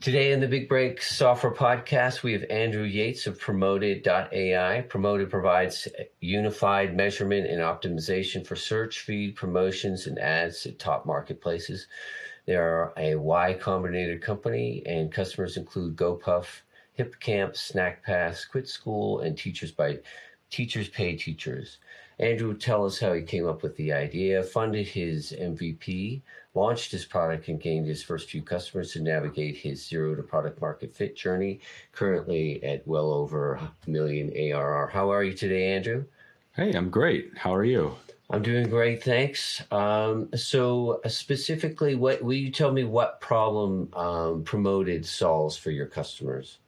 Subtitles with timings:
[0.00, 4.80] Today in the Big Break Software Podcast, we have Andrew Yates of Promoted.ai.
[4.88, 5.88] Promoted provides
[6.20, 11.86] unified measurement and optimization for search, feed, promotions, and ads at top marketplaces.
[12.46, 16.62] They are a Y Combinator company, and customers include GoPuff,
[16.98, 19.98] HipCamp, SnackPass, Outschool, and Teachers by
[20.48, 21.76] Teachers Pay Teachers.
[22.18, 26.22] Andrew, tell us how he came up with the idea, funded his MVP,
[26.54, 30.60] launched his product, and gained his first few customers to navigate his zero to product
[30.60, 31.60] market fit journey,
[31.92, 34.88] currently at well over a million ARR.
[34.88, 36.04] How are you today, Andrew?
[36.54, 37.30] Hey, I'm great.
[37.36, 37.94] How are you?
[38.32, 39.62] I'm doing great, thanks.
[39.72, 45.72] Um, so, uh, specifically, what will you tell me what problem um, Promoted solves for
[45.72, 46.58] your customers?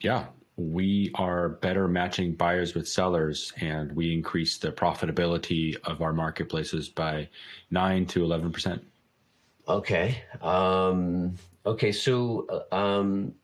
[0.00, 6.12] Yeah, we are better matching buyers with sellers and we increase the profitability of our
[6.12, 7.28] marketplaces by
[7.70, 8.80] 9 to 11%.
[9.66, 10.22] Okay.
[10.40, 11.92] Um, okay.
[11.92, 13.34] So, um,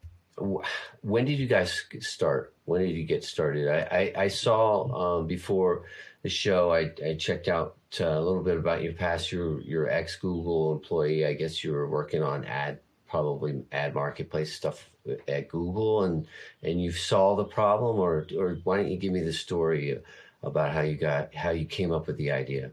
[1.02, 2.54] when did you guys start?
[2.64, 3.68] When did you get started?
[3.68, 5.84] I, I, I saw um, before
[6.22, 9.32] the show, I, I checked out uh, a little bit about your past.
[9.32, 11.26] You're, you're ex Google employee.
[11.26, 14.88] I guess you were working on ad probably ad marketplace stuff
[15.26, 16.26] at Google and
[16.62, 19.98] and you saw the problem or or why don't you give me the story
[20.44, 22.70] about how you got how you came up with the idea?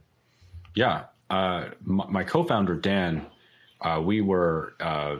[0.75, 3.25] Yeah, uh, my, my, co-founder Dan,
[3.81, 5.17] uh, we were uh,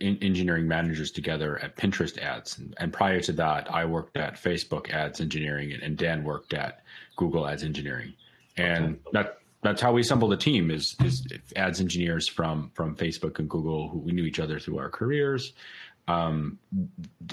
[0.00, 4.34] in engineering managers together at Pinterest ads, and, and, prior to that, I worked at
[4.34, 6.82] Facebook ads engineering, and, and Dan worked at
[7.16, 8.14] Google ads engineering,
[8.56, 9.00] and okay.
[9.12, 13.48] that that's how we assembled the team is is ads engineers from from Facebook and
[13.48, 15.52] Google who we knew each other through our careers.
[16.06, 16.58] Um,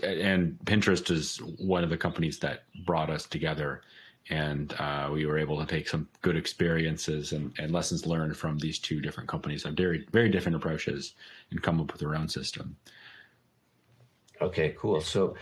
[0.03, 3.81] and Pinterest is one of the companies that brought us together,
[4.29, 8.57] and uh, we were able to take some good experiences and, and lessons learned from
[8.57, 11.13] these two different companies have very very different approaches
[11.51, 12.75] and come up with their own system.
[14.41, 14.99] Okay, cool.
[14.99, 15.35] So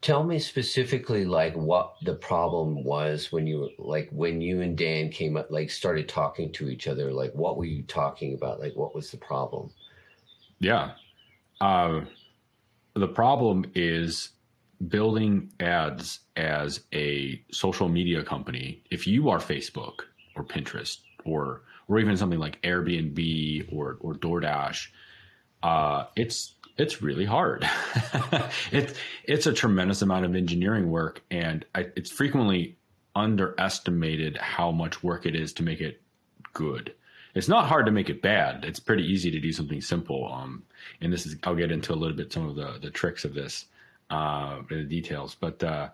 [0.00, 5.10] tell me specifically like what the problem was when you like when you and Dan
[5.10, 8.76] came up like started talking to each other like what were you talking about like
[8.76, 9.70] what was the problem?
[10.60, 10.92] Yeah.
[11.60, 12.02] Uh,
[12.94, 14.30] the problem is
[14.88, 18.82] building ads as a social media company.
[18.90, 20.00] If you are Facebook
[20.36, 24.88] or Pinterest or or even something like Airbnb or or DoorDash,
[25.62, 27.68] uh, it's it's really hard.
[28.72, 28.94] it's
[29.24, 32.76] it's a tremendous amount of engineering work, and I, it's frequently
[33.14, 36.00] underestimated how much work it is to make it
[36.54, 36.94] good.
[37.34, 38.64] It's not hard to make it bad.
[38.64, 40.30] It's pretty easy to do something simple.
[40.32, 40.64] Um,
[41.00, 43.34] and this is I'll get into a little bit some of the the tricks of
[43.34, 43.66] this,
[44.10, 45.36] uh, the details.
[45.38, 45.88] But uh,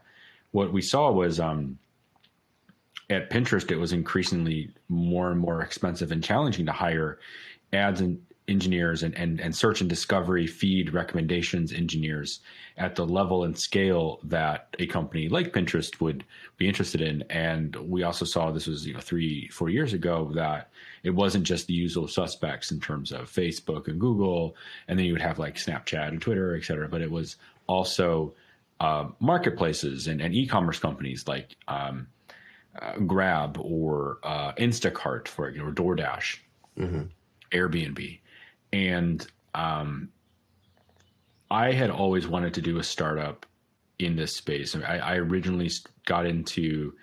[0.51, 1.79] what we saw was um,
[3.11, 7.19] at Pinterest, it was increasingly more and more expensive and challenging to hire
[7.73, 12.41] ads and engineers and, and, and search and discovery feed recommendations engineers
[12.79, 16.25] at the level and scale that a company like Pinterest would
[16.57, 17.23] be interested in.
[17.29, 20.71] And we also saw this was, you know, three, four years ago that
[21.03, 24.57] it wasn't just the usual suspects in terms of Facebook and Google,
[24.89, 27.37] and then you would have like Snapchat and Twitter, et cetera, but it was
[27.69, 28.35] also
[28.81, 32.09] uh, marketplaces and, and e-commerce companies like um,
[32.81, 36.39] uh, Grab or uh, Instacart, for example, or DoorDash,
[36.77, 37.03] mm-hmm.
[37.53, 38.19] Airbnb
[38.73, 40.11] and um,
[41.51, 43.47] I had always wanted to do a startup
[43.99, 44.77] in this space.
[44.77, 45.71] I, I originally
[46.07, 46.95] got into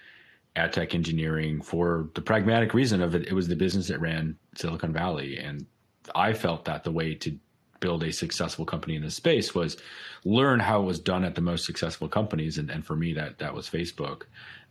[0.55, 3.27] ad tech engineering for the pragmatic reason of it.
[3.27, 5.65] It was the business that ran Silicon Valley, and
[6.13, 7.37] I felt that the way to
[7.85, 9.77] build a successful company in this space was
[10.23, 13.37] learn how it was done at the most successful companies, and, and for me that
[13.37, 14.23] that was Facebook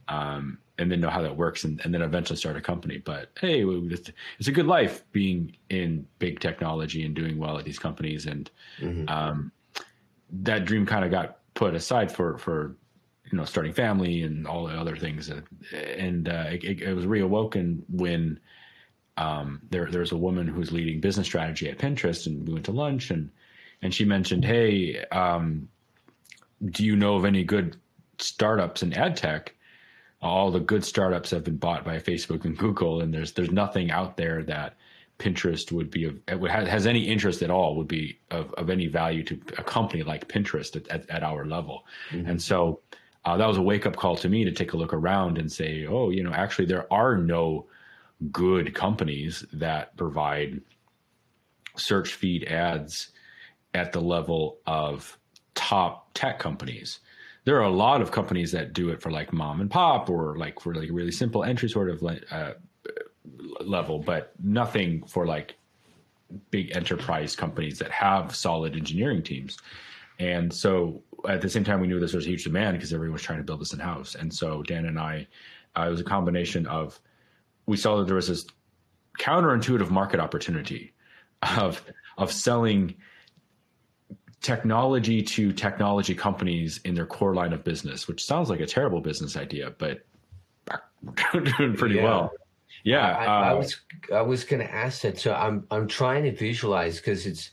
[0.09, 2.99] um, and then know how that works and, and, then eventually start a company.
[2.99, 7.79] But hey, it's a good life being in big technology and doing well at these
[7.79, 8.27] companies.
[8.27, 9.09] And mm-hmm.
[9.09, 9.53] um,
[10.31, 12.77] that dream kind of got put aside for, for,
[13.31, 15.31] you know, starting family and all the other things.
[15.73, 18.41] And uh, it, it, was reawoken when
[19.17, 22.73] um, there, there's a woman who's leading business strategy at Pinterest and we went to
[22.73, 23.31] lunch and,
[23.83, 25.69] and she mentioned, Hey, um,
[26.65, 27.77] do you know of any good
[28.19, 29.55] startups in ad tech?
[30.25, 33.91] all the good startups have been bought by Facebook and Google, and there's there's nothing
[33.91, 34.75] out there that
[35.19, 36.19] Pinterest would be of
[36.49, 40.27] has any interest at all would be of, of any value to a company like
[40.29, 41.85] Pinterest at, at, at our level.
[42.11, 42.31] Mm-hmm.
[42.31, 42.81] And so
[43.25, 45.53] uh, that was a wake up call to me to take a look around and
[45.53, 47.67] say, oh, you know, actually there are no
[48.31, 50.61] good companies that provide
[51.77, 53.11] search feed ads
[53.75, 55.19] at the level of
[55.55, 57.01] top tech companies
[57.45, 60.37] there are a lot of companies that do it for like mom and pop or
[60.37, 62.53] like for like really simple entry sort of uh,
[63.61, 65.57] level, but nothing for like
[66.51, 69.59] big enterprise companies that have solid engineering teams.
[70.19, 73.15] And so at the same time, we knew this was a huge demand because everyone
[73.15, 74.15] was trying to build this in house.
[74.15, 75.27] And so Dan and I,
[75.77, 76.99] uh, it was a combination of
[77.67, 78.47] we saw that there was this
[79.19, 80.93] counterintuitive market opportunity
[81.43, 81.83] of
[82.19, 82.95] of selling
[84.41, 89.01] technology to technology companies in their core line of business, which sounds like a terrible
[89.01, 90.05] business idea, but
[91.33, 92.05] doing pretty Yeah.
[92.05, 92.33] well.
[92.83, 93.81] Yeah, I, I uh, was
[94.13, 95.19] I was going to ask that.
[95.19, 97.51] So I'm I'm trying to visualize because it's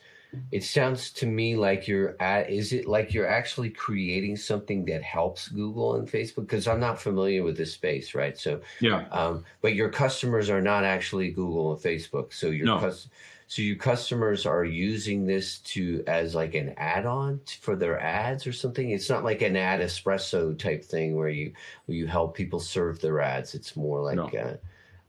[0.52, 2.50] it sounds to me like you're at.
[2.50, 6.48] Is it like you're actually creating something that helps Google and Facebook?
[6.48, 8.38] Because I'm not familiar with this space, right?
[8.38, 9.06] So, yeah.
[9.12, 12.34] um, but your customers are not actually Google and Facebook.
[12.34, 12.80] So your No.
[12.80, 13.10] cus-
[13.48, 18.54] so your customers are using this to as like an add-on for their ads or
[18.54, 18.92] something.
[18.92, 21.52] It's not like an AdEspresso type thing where you
[21.86, 23.54] where you help people serve their ads.
[23.54, 24.16] It's more like.
[24.16, 24.28] No.
[24.28, 24.56] Uh,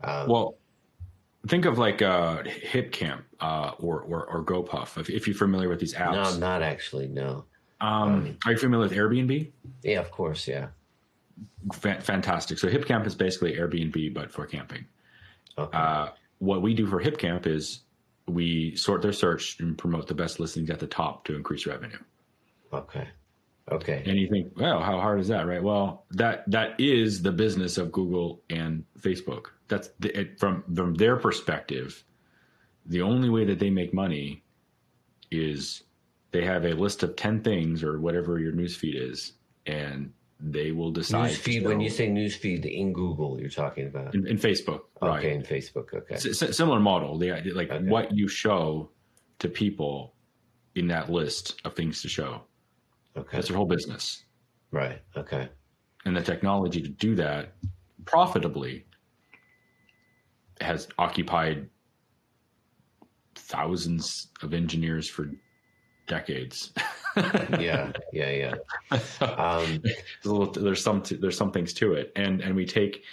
[0.02, 0.54] um, Well,
[1.48, 5.80] think of like uh, HipCamp uh, or, or or GoPuff if, if you're familiar with
[5.80, 7.08] these apps, No, I'm not actually.
[7.08, 7.44] No.
[7.80, 9.50] um, are you familiar with Airbnb?
[9.82, 10.46] Yeah, of course.
[10.46, 10.68] Yeah.
[11.72, 12.58] Fa- fantastic.
[12.58, 14.84] So HipCamp is basically Airbnb but for camping.
[15.58, 15.76] Okay.
[15.76, 16.08] Uh,
[16.38, 17.80] what we do for HipCamp is
[18.28, 21.98] we sort their search and promote the best listings at the top to increase revenue.
[22.72, 23.08] okay.
[23.70, 24.02] Okay.
[24.06, 25.62] And you think, well, how hard is that, right?
[25.62, 29.46] Well, that that is the business of Google and Facebook.
[29.68, 32.02] That's the, it, from from their perspective.
[32.86, 34.42] The only way that they make money
[35.30, 35.84] is
[36.32, 39.34] they have a list of ten things or whatever your newsfeed is,
[39.66, 41.30] and they will decide.
[41.30, 41.64] Newsfeed.
[41.64, 44.14] When you say newsfeed in Google, you're talking about.
[44.16, 45.18] in, in Facebook, right?
[45.20, 45.94] Okay, in Facebook.
[45.94, 46.14] Okay.
[46.16, 47.16] S- s- similar model.
[47.16, 47.84] The like Okay.
[47.88, 48.90] what you show
[49.38, 50.14] to people
[50.74, 52.42] in that list of things to show.
[53.16, 53.36] Okay.
[53.36, 54.24] That's their whole business.
[54.70, 55.00] Right.
[55.16, 55.48] Okay.
[56.04, 57.52] And the technology to do that
[58.04, 58.86] profitably
[60.60, 61.68] has occupied
[63.34, 65.30] thousands of engineers for
[66.06, 66.72] decades.
[67.60, 67.92] Yeah.
[68.10, 68.30] Yeah.
[68.30, 68.54] Yeah.
[69.20, 73.04] Um, there's, little, there's some there's some things to it, and and we take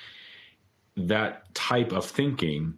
[0.96, 2.76] that type of thinking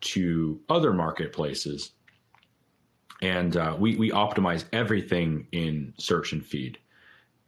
[0.00, 1.92] to other marketplaces,
[3.22, 6.78] and uh, we we optimize everything in search and feed,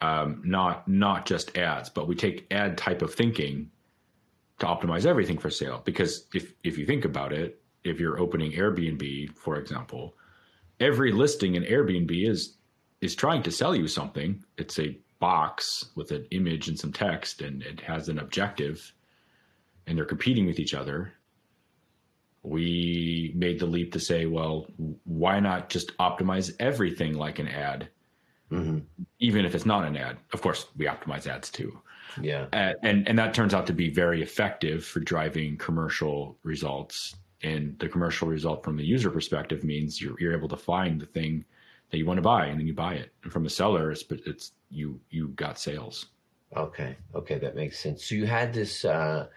[0.00, 3.70] um, not not just ads, but we take ad type of thinking
[4.58, 5.82] to optimize everything for sale.
[5.84, 10.14] Because if if you think about it, if you're opening Airbnb, for example,
[10.80, 12.56] every listing in Airbnb is
[13.00, 14.42] is trying to sell you something.
[14.56, 18.92] It's a box with an image and some text, and it has an objective,
[19.86, 21.12] and they're competing with each other.
[22.48, 24.66] We made the leap to say, well,
[25.04, 27.88] why not just optimize everything like an ad,
[28.50, 28.82] mhm.
[29.18, 30.16] even if it's not an ad?
[30.32, 31.78] Of course, we optimize ads too,
[32.20, 32.46] Yeah.
[32.52, 37.16] Uh, and and that turns out to be very effective for driving commercial results.
[37.42, 41.06] And the commercial result from the user perspective means you're you're able to find the
[41.06, 41.44] thing
[41.90, 43.12] that you want to buy, and then you buy it.
[43.22, 46.06] And from a seller, it's it's you you got sales.
[46.56, 46.96] Okay.
[47.14, 47.38] Okay.
[47.38, 48.04] That makes sense.
[48.06, 48.84] So you had this.
[48.84, 49.28] Uh,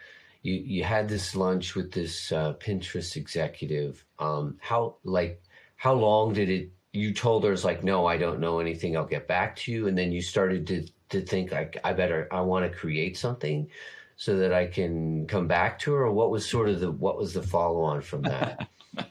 [0.41, 4.03] you you had this lunch with this uh, Pinterest executive.
[4.19, 5.41] Um, how like
[5.75, 6.71] how long did it?
[6.93, 8.97] You told her it's like, no, I don't know anything.
[8.97, 9.87] I'll get back to you.
[9.87, 13.69] And then you started to to think like, I better, I want to create something
[14.17, 16.05] so that I can come back to her.
[16.05, 18.67] Or what was sort of the what was the follow on from that?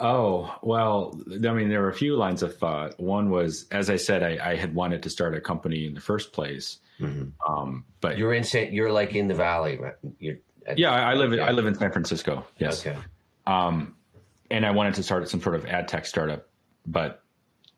[0.00, 2.98] Oh, well, I mean, there were a few lines of thought.
[2.98, 6.00] One was, as I said, I, I had wanted to start a company in the
[6.00, 6.78] first place.
[7.00, 7.32] Mhm.
[7.48, 9.94] Um, but You're in you're like in the valley, right?
[10.18, 10.38] You're
[10.76, 12.46] yeah, I live in, I live in San Francisco.
[12.58, 12.86] Yes.
[12.86, 12.98] Okay.
[13.46, 13.96] Um,
[14.50, 16.48] and I wanted to start some sort of ad tech startup,
[16.86, 17.22] but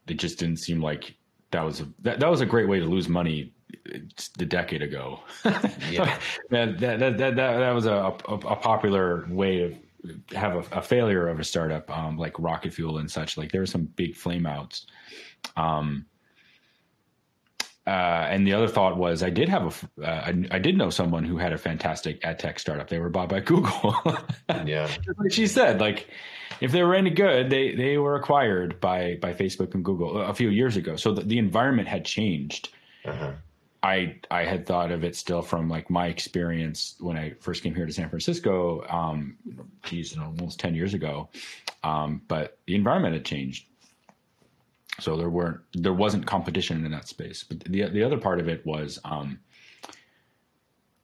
[0.06, 1.16] it just didn't seem like
[1.50, 3.52] that was a, that, that was a great way to lose money
[3.92, 5.20] a decade ago.
[5.90, 6.18] Yeah.
[6.50, 10.82] that, that, that, that, that was a, a, a popular way to have a, a
[10.82, 13.36] failure of a startup, um, like Rocket Fuel and such.
[13.36, 14.86] Like there were some big flameouts.
[15.56, 16.06] Um,
[17.86, 20.90] uh, and the other thought was I did have a, uh, I, I did know
[20.90, 22.88] someone who had a fantastic ad tech startup.
[22.88, 23.94] They were bought by Google.
[24.64, 24.88] Yeah.
[25.18, 26.08] Like she said, like
[26.60, 30.34] if they were any good, they they were acquired by by Facebook and Google a
[30.34, 30.96] few years ago.
[30.96, 32.70] So the, the environment had changed.
[33.04, 33.32] Uh-huh.
[33.82, 37.74] I I had thought of it still from like my experience when I first came
[37.74, 38.84] here to San Francisco.
[38.88, 39.36] Um,
[39.84, 41.28] geez, almost ten years ago.
[41.84, 43.66] Um, but the environment had changed,
[45.00, 47.44] so there weren't there wasn't competition in that space.
[47.44, 49.38] But the the other part of it was, um,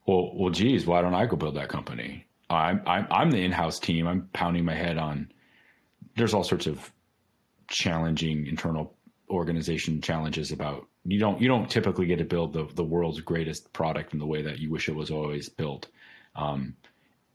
[0.06, 2.26] well, well, geez, why don't I go build that company?
[2.50, 4.06] I'm I'm I'm the in-house team.
[4.06, 5.30] I'm pounding my head on.
[6.16, 6.90] There's all sorts of
[7.68, 8.94] challenging internal
[9.30, 13.72] organization challenges about you don't you don't typically get to build the the world's greatest
[13.72, 15.88] product in the way that you wish it was always built.
[16.34, 16.76] Um,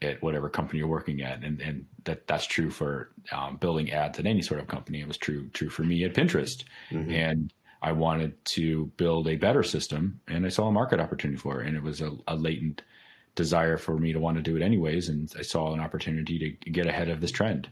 [0.01, 4.19] at whatever company you're working at, and and that that's true for um, building ads
[4.19, 5.01] at any sort of company.
[5.01, 7.11] It was true true for me at Pinterest, mm-hmm.
[7.11, 11.61] and I wanted to build a better system, and I saw a market opportunity for
[11.61, 12.81] it, and it was a, a latent
[13.35, 16.69] desire for me to want to do it anyways, and I saw an opportunity to
[16.69, 17.69] get ahead of this trend.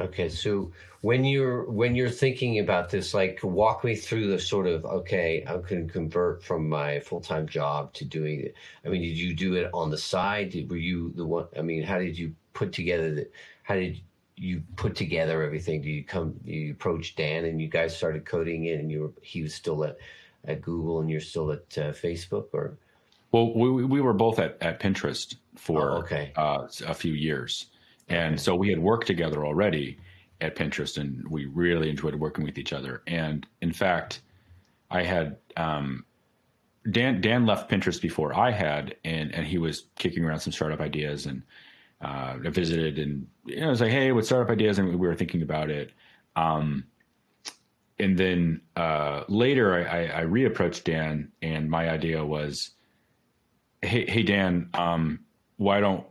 [0.00, 4.66] Okay, so when you're when you're thinking about this, like walk me through the sort
[4.66, 8.54] of okay, I can convert from my full time job to doing it.
[8.84, 10.50] I mean, did you do it on the side?
[10.50, 11.46] Did, were you the one?
[11.56, 13.28] I mean, how did you put together the?
[13.62, 14.00] How did
[14.36, 15.82] you put together everything?
[15.82, 16.40] Do you come?
[16.44, 19.84] You approach Dan and you guys started coding it, and you were he was still
[19.84, 19.98] at
[20.46, 22.78] at Google and you're still at uh, Facebook, or?
[23.32, 26.32] Well, we we were both at at Pinterest for oh, okay.
[26.36, 27.66] uh, a few years.
[28.10, 29.96] And so we had worked together already
[30.40, 33.02] at Pinterest, and we really enjoyed working with each other.
[33.06, 34.20] And in fact,
[34.90, 36.04] I had um,
[36.90, 37.20] Dan.
[37.20, 41.26] Dan left Pinterest before I had, and and he was kicking around some startup ideas,
[41.26, 41.42] and
[42.02, 45.06] uh, I visited, and you know, I was like, "Hey, what startup ideas?" And we
[45.06, 45.92] were thinking about it.
[46.34, 46.84] Um,
[47.98, 52.70] and then uh, later, I, I, I, reapproached Dan, and my idea was,
[53.82, 55.20] "Hey, hey Dan, um,
[55.58, 56.04] why don't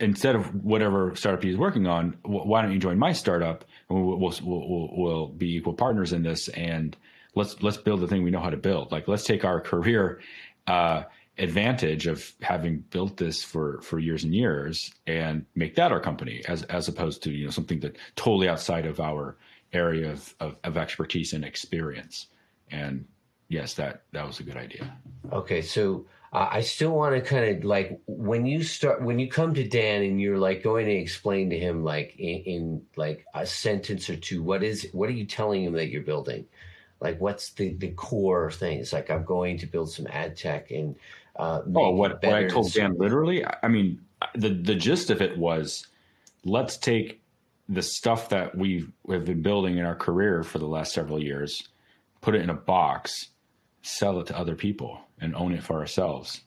[0.00, 3.64] instead of whatever startup he's working on, why don't you join my startup?
[3.88, 6.96] And we'll, we'll, we'll, we'll, be equal partners in this, and
[7.34, 8.92] let's let's build the thing we know how to build.
[8.92, 10.20] Like let's take our career
[10.66, 11.04] uh,
[11.38, 16.42] advantage of having built this for for years and years, and make that our company,
[16.48, 19.36] as as opposed to you know something that totally outside of our
[19.72, 22.26] area of, of, of expertise and experience.
[22.70, 23.06] And
[23.48, 24.96] yes, that that was a good idea.
[25.32, 29.28] Okay, so uh, I still want to kind of like when you start when you
[29.28, 33.26] come to Dan and you're like going to explain to him like in, in, like
[33.34, 36.46] a sentence or two what is what are you telling him that you're building?
[37.00, 38.78] Like what's the the core thing?
[38.78, 40.96] It's like I'm going to build some ad tech and
[41.36, 44.00] uh, oh what, what I told Dan literally I mean
[44.34, 45.86] the the gist of it was
[46.44, 47.20] let's take
[47.68, 51.68] the stuff that we have been building in our career for the last several years
[52.20, 53.28] put it in a box
[53.82, 56.42] sell it to other people and own it for ourselves.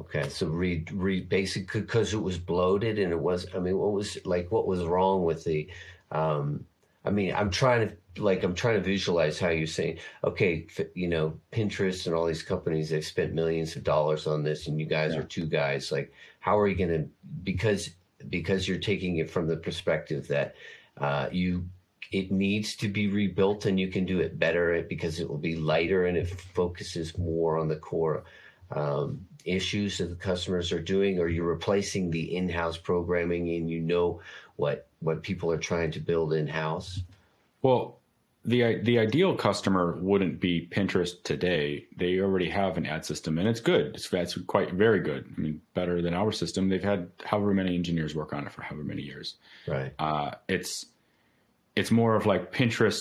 [0.00, 3.46] Okay, so read read basically because it was bloated and it was.
[3.54, 5.70] I mean, what was like what was wrong with the?
[6.10, 6.66] Um,
[7.04, 9.98] I mean, I'm trying to like I'm trying to visualize how you're saying.
[10.24, 14.66] Okay, you know, Pinterest and all these companies they've spent millions of dollars on this,
[14.66, 15.20] and you guys yeah.
[15.20, 15.92] are two guys.
[15.92, 17.08] Like, how are you going to
[17.44, 17.90] because
[18.28, 20.56] because you're taking it from the perspective that
[20.98, 21.68] uh, you
[22.14, 25.56] it needs to be rebuilt and you can do it better because it will be
[25.56, 28.22] lighter and it focuses more on the core
[28.70, 33.80] um, issues that the customers are doing or you're replacing the in-house programming and you
[33.80, 34.20] know
[34.54, 37.02] what what people are trying to build in-house
[37.62, 37.98] well
[38.44, 41.86] the the ideal customer wouldn't be Pinterest today.
[41.96, 43.94] They already have an ad system, and it's good.
[43.94, 45.24] It's, it's quite very good.
[45.34, 46.68] I mean, better than our system.
[46.68, 49.36] They've had however many engineers work on it for however many years.
[49.66, 49.94] Right.
[49.98, 50.84] Uh, it's
[51.76, 53.00] it's more of like Pinterest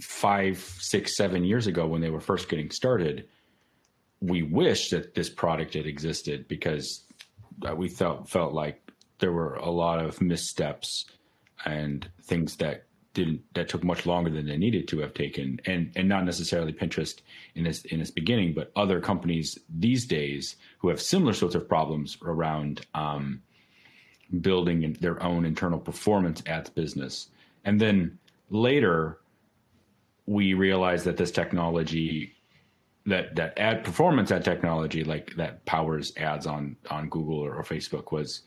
[0.00, 3.28] five, six, seven years ago when they were first getting started.
[4.20, 7.04] We wish that this product had existed because
[7.68, 11.06] uh, we felt felt like there were a lot of missteps
[11.64, 15.92] and things that didn't that took much longer than they needed to have taken and
[15.94, 17.20] and not necessarily Pinterest
[17.54, 21.68] in its in its beginning but other companies these days who have similar sorts of
[21.68, 23.42] problems around um,
[24.40, 27.28] building their own internal performance ads business
[27.64, 28.18] and then
[28.50, 29.18] later,
[30.26, 32.34] we realized that this technology,
[33.06, 37.62] that that ad performance ad technology, like that powers ads on on Google or, or
[37.62, 38.42] Facebook, was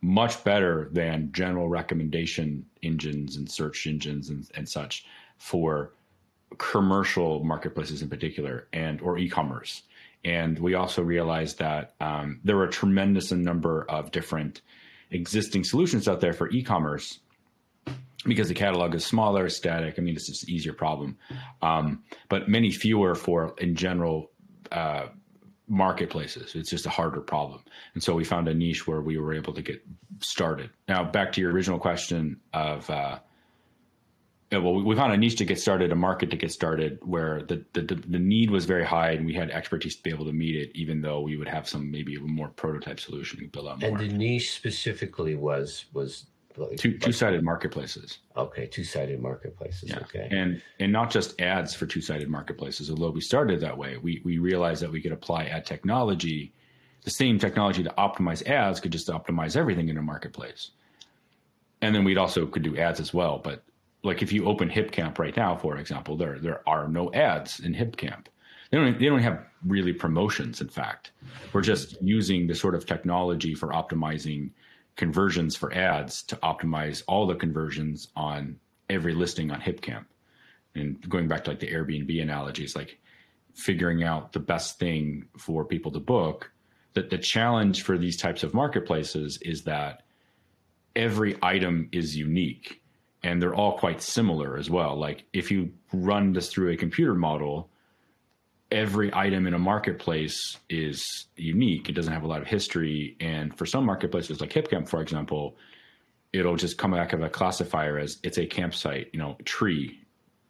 [0.00, 5.04] much better than general recommendation engines and search engines and, and such
[5.38, 5.92] for
[6.56, 9.82] commercial marketplaces in particular and or e-commerce.
[10.24, 14.62] And we also realized that um, there were a tremendous number of different
[15.10, 17.20] existing solutions out there for e-commerce
[18.24, 19.94] because the catalog is smaller, static.
[19.98, 21.16] I mean, it's just an easier problem,
[21.62, 24.30] um, but many fewer for in general
[24.72, 25.06] uh,
[25.68, 26.54] marketplaces.
[26.54, 27.62] It's just a harder problem,
[27.94, 29.82] and so we found a niche where we were able to get
[30.20, 30.70] started.
[30.88, 32.88] Now, back to your original question of.
[32.90, 33.18] Uh,
[34.50, 37.62] well, we found a niche to get started, a market to get started, where the,
[37.74, 40.56] the the need was very high, and we had expertise to be able to meet
[40.56, 40.70] it.
[40.74, 43.80] Even though we would have some maybe a more prototype solution build out.
[43.82, 43.90] More.
[43.90, 46.24] And the niche specifically was was
[46.76, 48.18] two two sided marketplaces.
[48.36, 49.90] Okay, two sided marketplaces.
[49.90, 49.98] Yeah.
[50.00, 52.90] Okay, and and not just ads for two sided marketplaces.
[52.90, 56.52] Although we started that way, we we realized that we could apply ad technology,
[57.04, 60.70] the same technology to optimize ads could just optimize everything in a marketplace.
[61.80, 63.38] And then we'd also could do ads as well.
[63.38, 63.62] But
[64.02, 67.74] like if you open HipCamp right now, for example, there there are no ads in
[67.74, 68.26] HipCamp.
[68.70, 70.60] they don't they don't have really promotions.
[70.60, 71.12] In fact,
[71.52, 74.50] we're just using the sort of technology for optimizing
[74.98, 78.58] conversions for ads to optimize all the conversions on
[78.90, 80.04] every listing on HipCamp.
[80.74, 82.98] And going back to like the Airbnb analogies, like
[83.54, 86.50] figuring out the best thing for people to book.
[86.94, 90.02] That the challenge for these types of marketplaces is that
[90.96, 92.82] every item is unique
[93.22, 94.96] and they're all quite similar as well.
[94.96, 97.70] Like if you run this through a computer model,
[98.70, 101.88] every item in a marketplace is unique.
[101.88, 103.16] It doesn't have a lot of history.
[103.20, 105.56] And for some marketplaces like HipCamp, for example,
[106.32, 110.00] it'll just come back of a classifier as it's a campsite, you know, tree,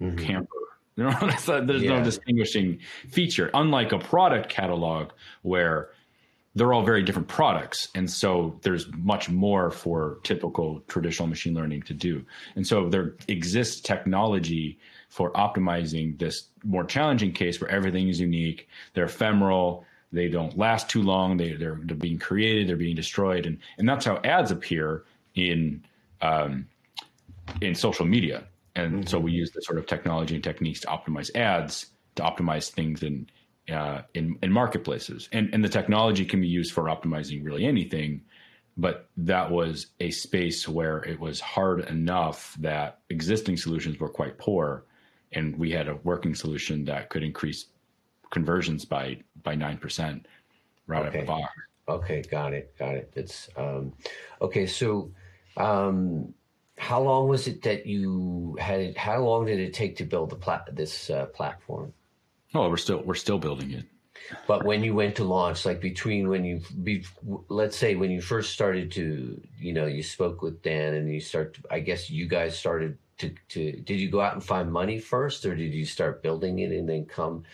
[0.01, 0.17] mm-hmm.
[0.19, 0.49] camper.
[0.99, 1.97] You know, there's yeah.
[1.97, 3.53] no distinguishing feature.
[3.55, 5.91] Unlike a product catalog where
[6.57, 7.87] they're all very different products.
[7.95, 12.25] And so there's much more for typical traditional machine learning to do.
[12.57, 18.69] And so there exists technology for optimizing this more challenging case where everything is unique,
[18.95, 23.47] they're ephemeral, they don't last too long, they, they're, they're being created, they're being destroyed.
[23.47, 25.85] And, and that's how ads appear in,
[26.21, 26.67] um,
[27.61, 28.45] in social media.
[28.75, 29.07] And mm-hmm.
[29.07, 31.87] so we use the sort of technology and techniques to optimize ads,
[32.17, 33.29] to optimize things in,
[33.73, 35.29] uh, in, in marketplaces.
[35.33, 38.23] And, and the technology can be used for optimizing really anything
[38.79, 44.39] but that was a space where it was hard enough that existing solutions were quite
[44.39, 44.85] poor
[45.33, 47.67] and we had a working solution that could increase
[48.31, 50.27] conversions by by nine percent
[50.87, 51.09] right okay.
[51.09, 51.53] out of the box.
[51.89, 53.11] Okay, got it, got it.
[53.17, 53.93] It's um,
[54.43, 54.67] okay.
[54.67, 55.11] So,
[55.57, 56.35] um,
[56.77, 58.99] how long was it that you had it?
[58.99, 61.93] How long did it take to build the plat- this uh, platform?
[62.55, 63.85] Oh, we're still we're still building it.
[64.47, 67.05] But when you went to launch, like between when you, be,
[67.49, 71.21] let's say when you first started to, you know, you spoke with Dan and you
[71.21, 74.73] start, to, I guess you guys started to, to did you go out and find
[74.73, 77.45] money first or did you start building it and then come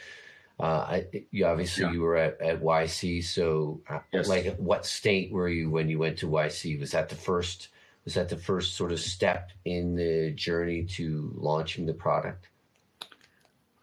[0.61, 1.93] uh, I, you obviously yeah.
[1.93, 4.29] you were at, at YC, so uh, yes.
[4.29, 6.79] like what state were you when you went to YC?
[6.79, 7.69] Was that the first?
[8.05, 12.49] Was that the first sort of step in the journey to launching the product?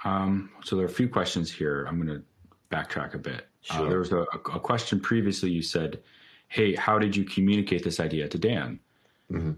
[0.06, 1.86] Um, so there are a few questions here.
[1.86, 2.24] I'm going to
[2.76, 3.48] backtrack a bit.
[3.70, 3.86] Uh, sure.
[3.86, 4.22] Uh, there was a,
[4.54, 5.52] a, question previously.
[5.52, 6.00] You said,
[6.48, 8.80] "Hey, how did you communicate this idea to Dan?"
[9.30, 9.52] Mm-hmm.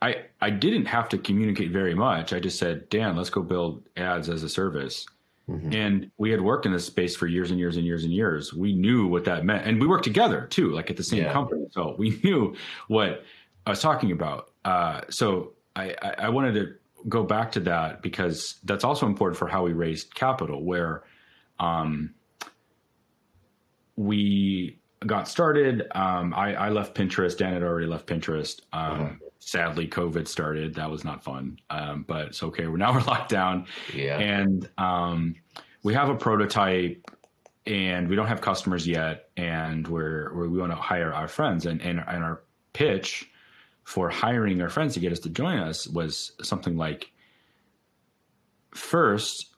[0.00, 2.32] I I didn't have to communicate very much.
[2.32, 5.06] I just said, Dan, let's go build ads as a service.
[5.48, 5.72] Mm-hmm.
[5.72, 8.52] And we had worked in this space for years and years and years and years.
[8.52, 9.66] We knew what that meant.
[9.66, 11.32] And we worked together too, like at the same yeah.
[11.32, 11.66] company.
[11.70, 12.54] So we knew
[12.88, 13.24] what
[13.66, 14.50] I was talking about.
[14.64, 16.74] Uh, so I, I wanted to
[17.08, 21.04] go back to that because that's also important for how we raised capital, where
[21.58, 22.12] um,
[23.96, 25.86] we got started.
[25.94, 27.38] Um, I, I, left Pinterest.
[27.38, 28.60] Dan had already left Pinterest.
[28.72, 30.74] Um, uh-huh sadly covid started.
[30.74, 31.58] That was not fun.
[31.70, 32.66] Um, but it's okay.
[32.66, 33.66] We're now we're locked down.
[33.94, 34.18] Yeah.
[34.18, 35.34] And um,
[35.82, 37.10] we have a prototype
[37.66, 39.30] and we don't have customers yet.
[39.36, 41.66] And we're, we're we want to hire our friends.
[41.66, 43.30] And, and and our pitch
[43.88, 47.10] for hiring our friends to get us to join us was something like
[48.74, 49.54] first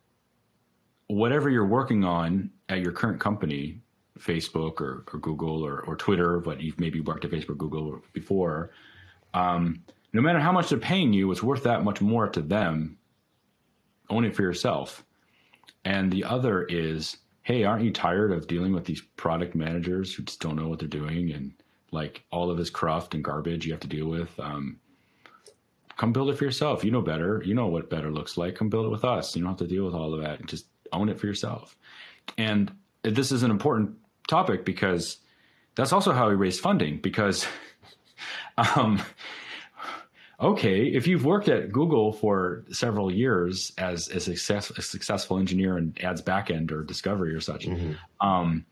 [1.08, 3.80] whatever you're working on at your current company
[4.20, 8.70] facebook or, or google or, or twitter but you've maybe worked at facebook google before
[9.34, 12.98] um, no matter how much they're paying you, it's worth that much more to them.
[14.08, 15.04] Own it for yourself.
[15.84, 20.24] And the other is, hey, aren't you tired of dealing with these product managers who
[20.24, 21.52] just don't know what they're doing and
[21.92, 24.38] like all of this cruft and garbage you have to deal with?
[24.40, 24.78] Um,
[25.96, 26.84] come build it for yourself.
[26.84, 27.42] You know better.
[27.44, 28.56] You know what better looks like.
[28.56, 29.36] Come build it with us.
[29.36, 30.44] You don't have to deal with all of that.
[30.46, 31.76] Just own it for yourself.
[32.36, 33.96] And this is an important
[34.28, 35.18] topic because
[35.76, 37.46] that's also how we raise funding because
[38.76, 39.00] Um,
[40.38, 45.78] okay, if you've worked at Google for several years as a, success, a successful engineer
[45.78, 47.92] in ads backend or discovery or such, mm-hmm.
[48.26, 48.66] um,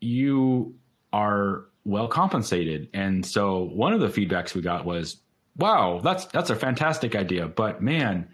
[0.00, 0.74] you
[1.12, 2.88] are well compensated.
[2.94, 5.16] And so one of the feedbacks we got was,
[5.56, 8.28] "Wow, that's that's a fantastic idea, but man,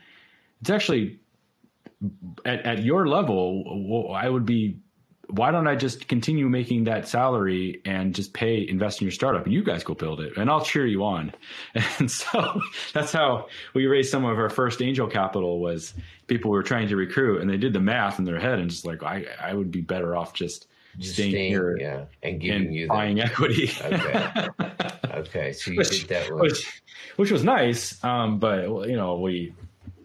[0.60, 1.20] it's actually
[2.44, 4.78] at, at your level, I would be
[5.28, 9.44] why don't I just continue making that salary and just pay invest in your startup
[9.44, 11.32] and you guys go build it and I'll cheer you on.
[11.98, 12.60] And so
[12.92, 15.94] that's how we raised some of our first angel capital was
[16.26, 18.86] people were trying to recruit and they did the math in their head and just
[18.86, 20.66] like I I would be better off just,
[20.98, 23.70] just staying, staying, here yeah and giving and you buying equity.
[23.82, 24.48] okay.
[25.16, 25.52] Okay.
[25.54, 26.82] So you which, did that which,
[27.16, 28.02] which was nice.
[28.04, 29.54] Um, but you know, we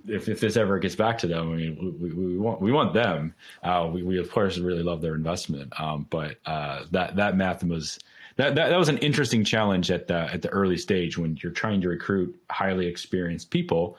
[0.07, 2.71] if, if this ever gets back to them, I mean, we, we, we want we
[2.71, 3.33] want them.
[3.63, 7.63] Uh, we, we of course really love their investment, um, but uh, that that math
[7.63, 7.99] was
[8.37, 11.51] that, that that was an interesting challenge at the at the early stage when you're
[11.51, 13.97] trying to recruit highly experienced people.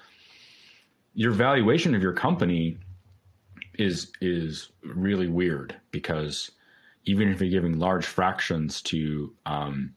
[1.14, 2.78] Your valuation of your company
[3.78, 6.50] is is really weird because
[7.04, 9.94] even if you're giving large fractions to um,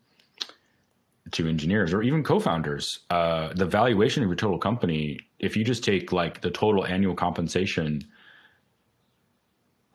[1.32, 5.84] to engineers or even co-founders, uh, the valuation of your total company, if you just
[5.84, 8.04] take like the total annual compensation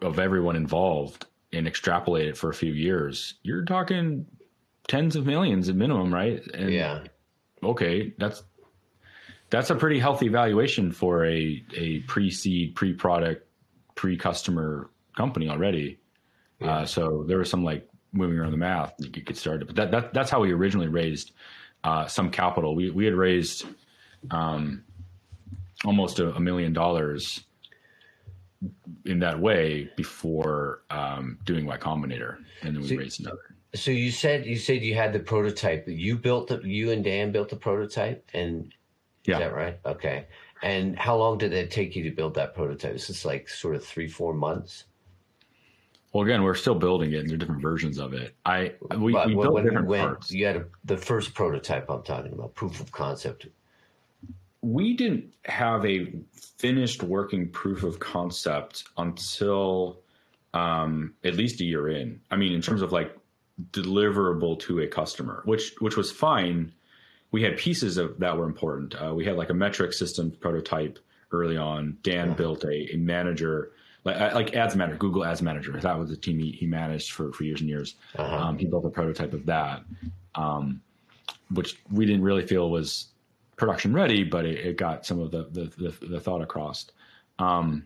[0.01, 4.27] of everyone involved and extrapolate it for a few years, you're talking
[4.89, 6.43] tens of millions at minimum, right?
[6.55, 7.05] And yeah.
[7.63, 8.43] Okay, that's
[9.51, 13.47] that's a pretty healthy valuation for a a pre-seed, pre-product,
[13.97, 15.99] pre-customer company already.
[16.61, 16.79] Yeah.
[16.79, 19.91] Uh, so there was some like moving around the math to get started, but that,
[19.91, 21.33] that that's how we originally raised
[21.85, 22.75] uh, some capital.
[22.75, 23.67] We we had raised
[24.31, 24.85] um,
[25.85, 27.45] almost a, a, million dollars
[29.07, 33.57] in that way before um, doing Y Combinator, and then we so, raised another.
[33.75, 35.85] So you said you said you had the prototype.
[35.87, 38.73] You built the you and Dan built the prototype, and
[39.25, 39.37] yeah.
[39.37, 39.79] Is that right?
[39.85, 40.27] Okay.
[40.63, 42.95] And how long did it take you to build that prototype?
[42.95, 44.85] Is this like sort of three, four months?
[46.13, 48.35] Well, again, we're still building it, and there are different versions of it.
[48.45, 50.33] I we, we built when different went, parts.
[50.33, 51.89] You had a, the first prototype.
[51.89, 53.47] I'm talking about proof of concept.
[54.63, 56.13] We didn't have a
[56.59, 60.01] finished working proof of concept until
[60.53, 62.21] um, at least a year in.
[62.31, 63.17] I mean, in terms of like
[63.73, 66.73] deliverable to a customer, which which was fine
[67.33, 68.95] we had pieces of that were important.
[68.95, 70.99] Uh, we had like a metric system prototype
[71.33, 71.97] early on.
[72.03, 72.35] Dan yeah.
[72.35, 73.73] built a, a, manager,
[74.05, 75.79] like, like Ads Manager, Google Ads Manager.
[75.81, 77.95] That was the team he, he managed for, for years and years.
[78.17, 78.37] Uh-huh.
[78.37, 79.83] Um, he built a prototype of that,
[80.35, 80.81] um,
[81.53, 83.07] which we didn't really feel was
[83.61, 86.87] production ready, but it, it got some of the, the, the, the thought across.
[87.39, 87.85] Um,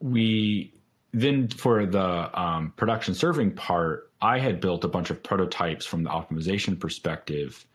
[0.00, 0.72] we
[1.12, 6.04] then for the um, production serving part, I had built a bunch of prototypes from
[6.04, 7.66] the optimization perspective,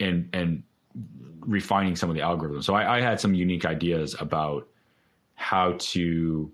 [0.00, 0.64] and and
[1.40, 2.64] refining some of the algorithms.
[2.64, 4.68] So I, I had some unique ideas about
[5.36, 6.52] how to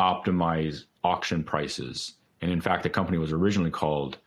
[0.00, 2.14] optimize auction prices.
[2.40, 4.18] And in fact, the company was originally called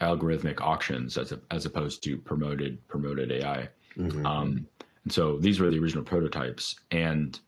[0.00, 3.68] Algorithmic Auctions as a, as opposed to Promoted Promoted AI.
[3.96, 4.26] Mm-hmm.
[4.26, 4.66] Um,
[5.04, 6.76] and so these were the original prototypes.
[6.90, 7.38] And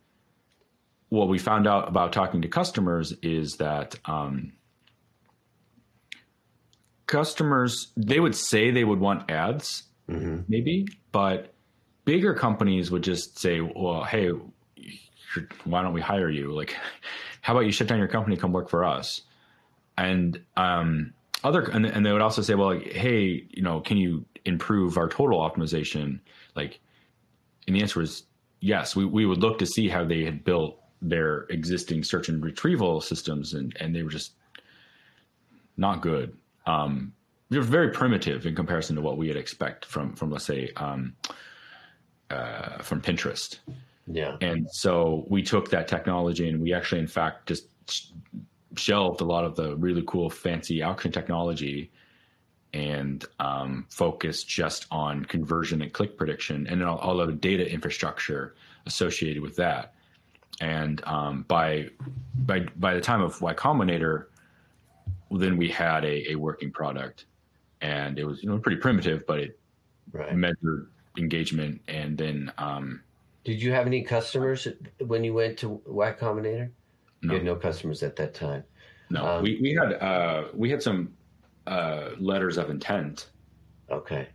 [1.09, 4.53] what we found out about talking to customers is that um,
[7.07, 10.41] customers they would say they would want ads, mm-hmm.
[10.49, 11.53] maybe, but
[12.05, 14.31] bigger companies would just say, "Well, hey,
[15.65, 16.53] why don't we hire you?
[16.53, 16.77] Like,
[17.41, 19.23] how about you shut down your company, come work for us?"
[19.97, 23.97] And um, other and, and they would also say, "Well, like, hey, you know, can
[23.97, 26.21] you improve our total optimization?"
[26.55, 26.81] Like,
[27.67, 28.25] and the answer was
[28.61, 28.97] yes.
[28.97, 33.01] We we would look to see how they had built their existing search and retrieval
[33.01, 34.33] systems, and and they were just
[35.77, 36.37] not good.
[36.67, 37.13] Um,
[37.51, 41.15] they're very primitive in comparison to what we would expect from from let's say um,
[42.31, 43.59] uh, from Pinterest.
[44.07, 44.37] Yeah.
[44.41, 47.67] And so we took that technology and we actually, in fact, just
[48.77, 51.91] shelved a lot of the really cool, fancy auction technology
[52.75, 57.71] and um, focused just on conversion and click prediction and all, all of the data
[57.71, 58.55] infrastructure
[58.87, 59.95] associated with that.
[60.61, 61.89] And um, by
[62.35, 64.27] by by the time of Y Combinator,
[65.31, 67.27] then we had a, a working product,
[67.81, 69.61] and it was you know pretty primitive, but it
[70.13, 70.35] right.
[70.35, 71.81] measured engagement.
[71.87, 73.03] And then, um,
[73.45, 74.67] did you have any customers
[74.99, 76.71] when you went to Y Combinator?
[77.23, 77.33] No.
[77.33, 78.65] You had no customers at that time.
[79.11, 81.15] No, um, we we had uh, we had some
[81.67, 83.29] uh, letters of intent.
[83.91, 84.29] Okay.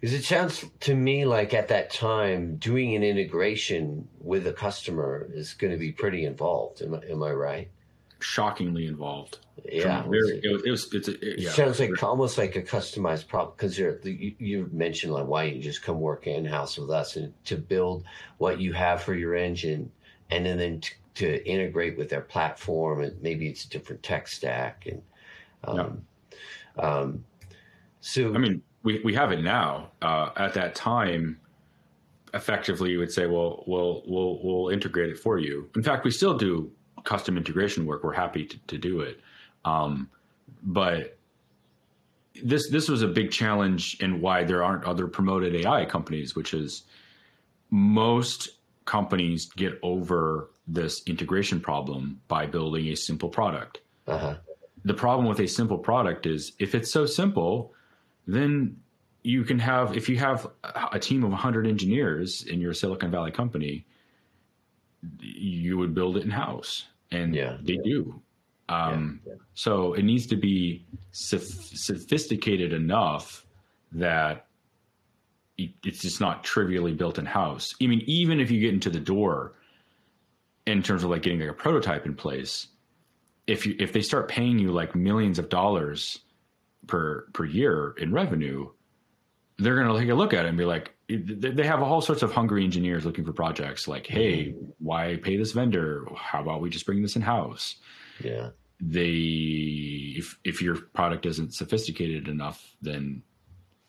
[0.00, 5.28] Because it sounds to me like at that time, doing an integration with a customer
[5.32, 6.80] is going to be pretty involved.
[6.80, 7.70] Am I, am I right?
[8.18, 9.38] Shockingly involved.
[9.64, 10.94] Yeah, very, it, was, it was.
[10.94, 11.50] It's a, it, yeah.
[11.50, 15.82] sounds like almost like a customized problem because you you mentioned like why you just
[15.82, 18.04] come work in house with us and to build
[18.38, 19.92] what you have for your engine,
[20.30, 20.80] and then then
[21.20, 25.02] to, integrate with their platform and maybe it's a different tech stack and
[25.64, 26.02] um,
[26.76, 26.84] yeah.
[26.84, 27.24] um
[28.00, 29.90] so I mean we, we have it now.
[30.02, 31.38] Uh, at that time,
[32.34, 35.68] effectively, you would say, well, we'll, we'll, we'll integrate it for you.
[35.76, 36.70] In fact, we still do
[37.04, 38.04] custom integration work.
[38.04, 39.20] We're happy to, to do it.
[39.64, 40.08] Um,
[40.62, 41.18] but
[42.42, 46.54] this, this was a big challenge and why there aren't other promoted AI companies, which
[46.54, 46.84] is
[47.70, 48.50] most
[48.84, 53.80] companies get over this integration problem by building a simple product.
[54.06, 54.36] Uh-huh.
[54.84, 57.74] The problem with a simple product is if it's so simple,
[58.26, 58.76] then
[59.22, 60.46] you can have if you have
[60.92, 63.84] a team of 100 engineers in your silicon valley company
[65.18, 67.82] you would build it in house and yeah, they yeah.
[67.84, 68.22] do
[68.68, 73.44] um, yeah, so it needs to be sophisticated enough
[73.92, 74.46] that
[75.58, 79.00] it's just not trivially built in house i mean even if you get into the
[79.00, 79.54] door
[80.66, 82.68] in terms of like getting like a prototype in place,
[83.46, 86.20] if you if they start paying you like millions of dollars
[86.86, 88.68] per per year in revenue,
[89.58, 92.22] they're going to take a look at it and be like, they have all sorts
[92.22, 93.88] of hungry engineers looking for projects.
[93.88, 96.06] Like, hey, why pay this vendor?
[96.16, 97.76] How about we just bring this in house?
[98.22, 98.50] Yeah.
[98.80, 103.22] They, if if your product isn't sophisticated enough, then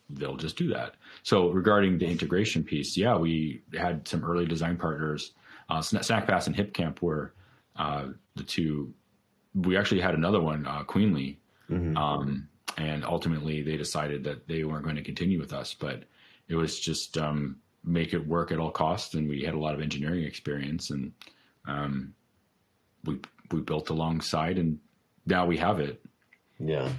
[0.10, 0.96] they'll just do that.
[1.24, 5.32] So regarding the integration piece, yeah, we had some early design partners.
[5.72, 7.34] Uh, SnackPass and HipCamp were
[7.78, 8.94] uh, the two.
[9.56, 11.96] We actually had another one, uh, Queenly, mm-hmm.
[11.96, 15.74] um, and ultimately they decided that they weren't going to continue with us.
[15.74, 16.04] But
[16.50, 17.56] it was just um,
[17.86, 21.14] make it work at all costs, and we had a lot of engineering experience, and
[21.66, 22.14] um,
[23.06, 23.20] we
[23.52, 24.78] we built alongside, and
[25.26, 26.04] now we have it.
[26.60, 26.90] Yeah.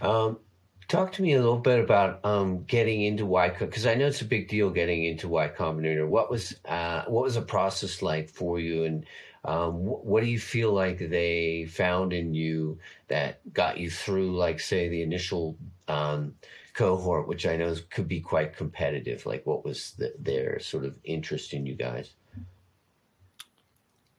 [0.00, 0.38] Um,
[0.88, 4.20] talk to me a little bit about um, getting into Y because I know it's
[4.20, 6.06] a big deal getting into Y Combinator.
[6.06, 9.06] What was uh, what was the process like for you, and
[9.44, 14.36] um, wh- what do you feel like they found in you that got you through,
[14.36, 15.56] like say, the initial
[15.88, 16.34] um,
[16.74, 19.26] cohort, which I know could be quite competitive?
[19.26, 22.10] Like, what was the, their sort of interest in you guys?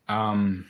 [0.07, 0.67] Um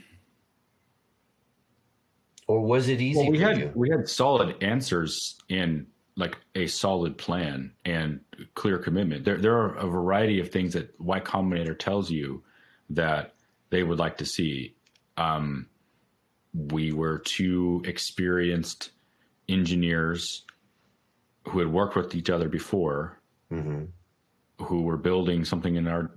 [2.48, 3.20] or was it easy?
[3.20, 3.72] Well, we had you?
[3.76, 8.22] we had solid answers in like a solid plan and
[8.54, 9.26] clear commitment.
[9.26, 12.44] There there are a variety of things that Y Combinator tells you
[12.92, 13.34] that
[13.70, 14.76] they would like to see.
[15.18, 15.68] Um,
[16.54, 18.92] we were two experienced
[19.50, 20.44] engineers
[21.48, 23.20] who had worked with each other before,
[23.52, 23.86] mm-hmm.
[24.64, 26.12] who were building something in our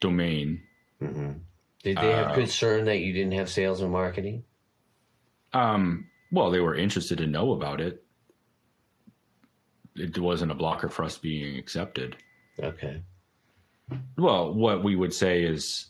[0.00, 0.62] domain.
[1.02, 1.32] Mm-hmm.
[1.82, 4.44] Did they have uh, concern that you didn't have sales and marketing?
[5.52, 8.02] Um, well, they were interested to know about it.
[9.94, 12.16] It wasn't a blocker for us being accepted.
[12.62, 13.02] Okay.
[14.18, 15.86] Well, what we would say is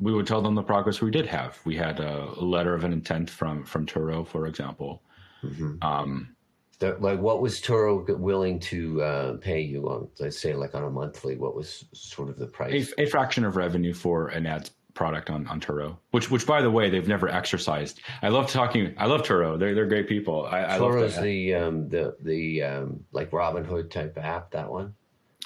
[0.00, 1.58] we would tell them the progress we did have.
[1.64, 5.02] We had a, letter of an intent from from Turo, for example.
[5.42, 5.82] Mm-hmm.
[5.82, 6.34] Um,
[6.78, 10.08] the, like, what was Turo willing to uh, pay you on?
[10.20, 11.36] Let's say, like on a monthly.
[11.36, 12.92] What was sort of the price?
[12.98, 16.60] A, a fraction of revenue for an ads product on, on Turo, which which by
[16.60, 18.00] the way they've never exercised.
[18.20, 18.94] I love talking.
[18.98, 19.56] I love Turo.
[19.56, 20.44] They're they're great people.
[20.44, 24.50] I, I Turo's the um, the the um, like Robinhood type app.
[24.50, 24.94] That one.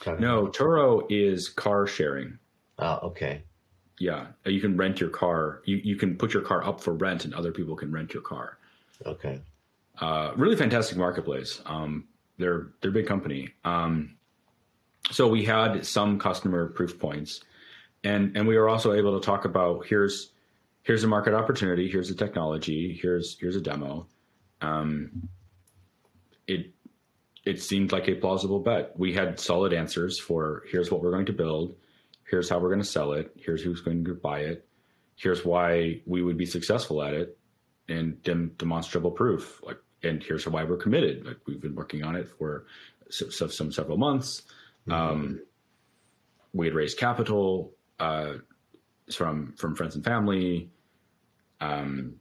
[0.07, 2.39] No, Turo is car sharing.
[2.79, 3.43] Oh, okay.
[4.01, 5.61] Yeah, you can rent your car.
[5.67, 8.23] You you can put your car up for rent, and other people can rent your
[8.23, 8.59] car.
[9.05, 9.39] Okay.
[10.01, 11.61] Uh, really fantastic marketplace.
[11.67, 13.51] Um, they're they're a big company.
[13.65, 14.17] Um,
[15.11, 17.43] so we had some customer proof points
[18.05, 20.33] and and we were also able to talk about here's
[20.83, 24.07] here's a market opportunity, here's a technology, here's here's a demo.
[24.61, 25.29] Um,
[26.47, 26.73] it
[27.45, 28.99] it seemed like a plausible bet.
[28.99, 31.77] We had solid answers for here's what we're going to build,
[32.29, 34.67] here's how we're going to sell it, here's who's going to buy it,
[35.17, 37.39] here's why we would be successful at it,
[37.89, 39.61] and dem- demonstrable proof.
[39.63, 41.25] Like, and here's why we're committed.
[41.25, 42.67] Like we've been working on it for
[43.11, 44.43] some, some several months.
[44.89, 44.93] Mm-hmm.
[44.93, 45.41] Um,
[46.53, 48.39] we had raised capital uh,
[49.15, 50.71] from from friends and family,
[51.61, 52.17] um,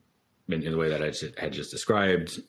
[0.47, 2.39] in, in, the way that I had just described.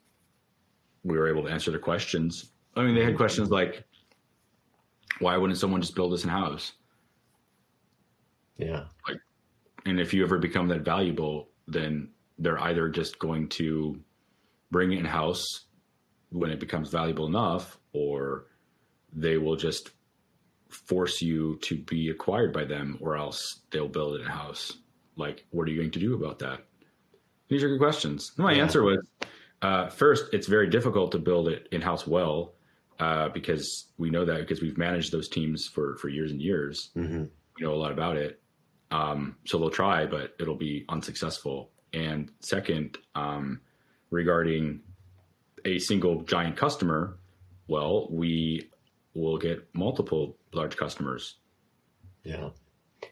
[1.03, 2.53] We were able to answer their questions.
[2.77, 3.85] I mean, they had questions like,
[5.19, 6.73] "Why wouldn't someone just build this in house?"
[8.59, 8.85] Yeah.
[9.09, 9.19] Like,
[9.87, 13.99] and if you ever become that valuable, then they're either just going to
[14.71, 15.43] bring it in house
[16.31, 18.47] when it becomes valuable enough, or
[19.13, 19.91] they will just
[20.73, 24.79] force you to be acquired by them or else they'll build it in house.
[25.17, 26.65] Like, what are you going to do about that?
[27.49, 28.33] These are good questions.
[28.37, 28.63] My yeah.
[28.63, 28.99] answer was
[29.61, 32.55] uh, first, it's very difficult to build it in house well
[32.99, 36.91] uh, because we know that because we've managed those teams for, for years and years.
[36.97, 37.25] Mm-hmm.
[37.59, 38.41] We know a lot about it.
[38.91, 41.71] Um, so they'll try, but it'll be unsuccessful.
[41.93, 43.61] And second, um,
[44.11, 44.81] regarding
[45.65, 47.19] a single giant customer,
[47.69, 48.71] well, we
[49.15, 51.37] will get multiple large customers.
[52.25, 52.51] Yeah.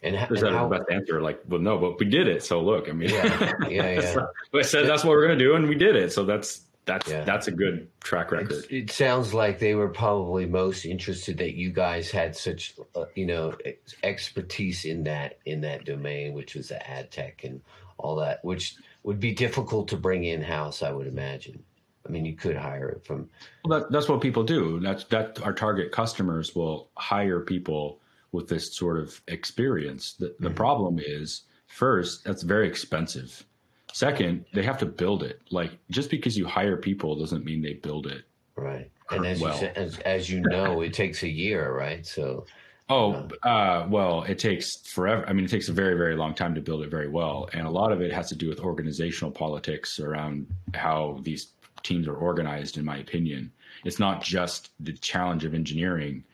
[0.02, 1.20] And, is that how, the best answer?
[1.20, 2.42] Like, well, no, but we did it.
[2.44, 4.12] So look, I mean, yeah, yeah, yeah.
[4.12, 6.12] so I said that's what we're going to do, and we did it.
[6.12, 7.24] So that's that's yeah.
[7.24, 8.52] that's a good track record.
[8.52, 13.04] It's, it sounds like they were probably most interested that you guys had such, uh,
[13.14, 13.54] you know,
[14.02, 17.60] expertise in that in that domain, which was the ad tech and
[17.98, 21.62] all that, which would be difficult to bring in house, I would imagine.
[22.10, 23.28] I mean, you could hire it from.
[23.64, 24.80] Well, that, that's what people do.
[24.80, 28.00] That's that our target customers will hire people
[28.32, 30.14] with this sort of experience.
[30.14, 30.56] The, the mm-hmm.
[30.56, 33.44] problem is, first, that's very expensive.
[33.92, 35.40] Second, they have to build it.
[35.50, 38.24] Like just because you hire people doesn't mean they build it.
[38.56, 38.90] Right.
[39.10, 39.60] And as well.
[39.60, 42.04] you as, as you know, it takes a year, right?
[42.04, 42.44] So
[42.90, 45.24] Oh, uh, well, it takes forever.
[45.28, 47.48] I mean, it takes a very, very long time to build it very well.
[47.52, 52.08] And a lot of it has to do with organizational politics around how these teams
[52.08, 53.52] are organized, in my opinion.
[53.84, 56.24] It's not just the challenge of engineering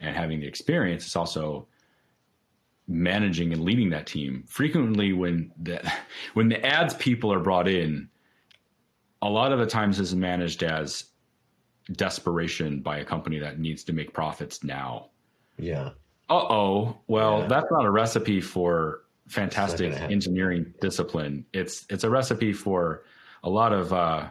[0.00, 1.66] and having the experience, it's also
[2.86, 4.44] managing and leading that team.
[4.46, 5.80] Frequently, when the,
[6.34, 8.08] when the ads people are brought in,
[9.22, 11.04] a lot of the times is managed as
[11.92, 15.08] desperation by a company that needs to make profits now.
[15.58, 15.90] Yeah
[16.28, 16.98] uh oh.
[17.06, 17.46] Well, yeah.
[17.48, 21.46] that's not a recipe for fantastic engineering discipline.
[21.52, 23.04] It's it's a recipe for
[23.42, 24.28] a lot of uh,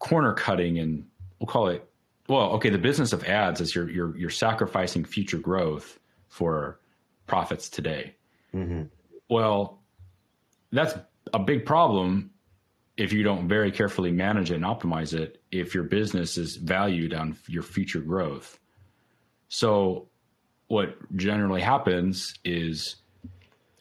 [0.00, 1.06] corner cutting and
[1.38, 1.86] we'll call it
[2.30, 6.78] well, okay, the business of ads is you're you're you're sacrificing future growth for
[7.26, 8.14] profits today.
[8.54, 8.82] Mm-hmm.
[9.28, 9.80] Well,
[10.70, 10.94] that's
[11.34, 12.30] a big problem
[12.96, 15.42] if you don't very carefully manage it and optimize it.
[15.50, 18.60] If your business is valued on your future growth,
[19.48, 20.06] so
[20.68, 22.94] what generally happens is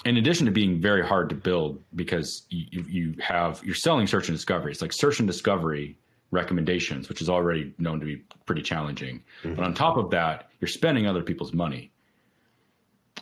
[0.05, 4.27] in addition to being very hard to build because you, you have you're selling search
[4.27, 5.97] and discovery it's like search and discovery
[6.31, 9.23] recommendations which is already known to be pretty challenging.
[9.43, 9.55] Mm-hmm.
[9.55, 11.91] but on top of that you're spending other people's money.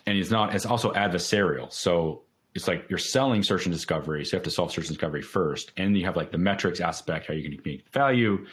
[0.06, 1.72] And it's not it's also adversarial.
[1.72, 2.24] So
[2.56, 5.22] it's like you're selling search and discovery so you have to solve search and discovery
[5.22, 5.72] first.
[5.78, 8.46] And you have like the metrics aspect how you're going to make value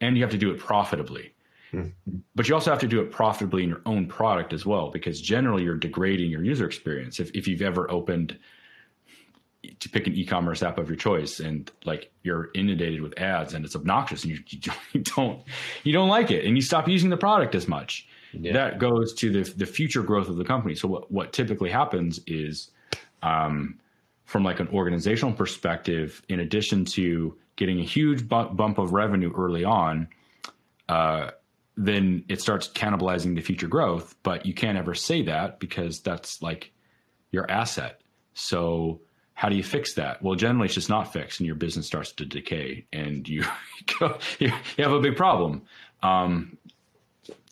[0.00, 1.34] and you have to do it profitably.
[2.34, 5.20] But you also have to do it profitably in your own product as well, because
[5.20, 7.20] generally you're degrading your user experience.
[7.20, 8.38] If, if you've ever opened
[9.78, 13.64] to pick an e-commerce app of your choice and like you're inundated with ads and
[13.64, 14.38] it's obnoxious and you,
[14.92, 15.42] you don't
[15.84, 18.52] you don't like it and you stop using the product as much yeah.
[18.52, 22.20] that goes to the, the future growth of the company so what, what typically happens
[22.26, 22.70] is
[23.22, 23.78] um,
[24.24, 29.32] from like an organizational perspective in addition to getting a huge bump, bump of revenue
[29.36, 30.08] early on
[30.88, 31.30] uh,
[31.76, 34.14] then it starts cannibalizing the future growth.
[34.22, 36.72] But you can't ever say that because that's like
[37.30, 38.02] your asset.
[38.34, 39.00] So
[39.40, 40.22] how do you fix that?
[40.22, 43.42] Well, generally it's just not fixed, and your business starts to decay, and you
[44.38, 45.62] you have a big problem.
[46.02, 46.58] Um,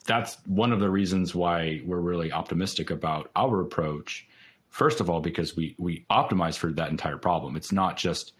[0.04, 4.28] that's one of the reasons why we're really optimistic about our approach.
[4.68, 7.56] First of all, because we we optimize for that entire problem.
[7.56, 8.34] It's not just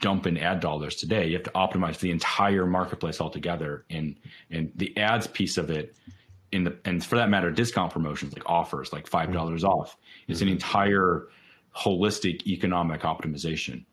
[0.00, 1.26] dump in ad dollars today.
[1.26, 4.16] You have to optimize the entire marketplace altogether, and
[4.50, 5.94] and the ads piece of it,
[6.52, 9.78] in the and for that matter, discount promotions like offers, like five dollars mm-hmm.
[9.78, 9.98] off.
[10.26, 10.48] It's mm-hmm.
[10.48, 11.26] an entire
[11.76, 13.84] holistic economic optimization,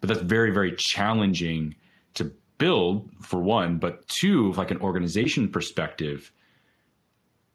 [0.00, 1.74] but that's very very challenging
[2.14, 6.32] to build for one, but two, like an organization perspective,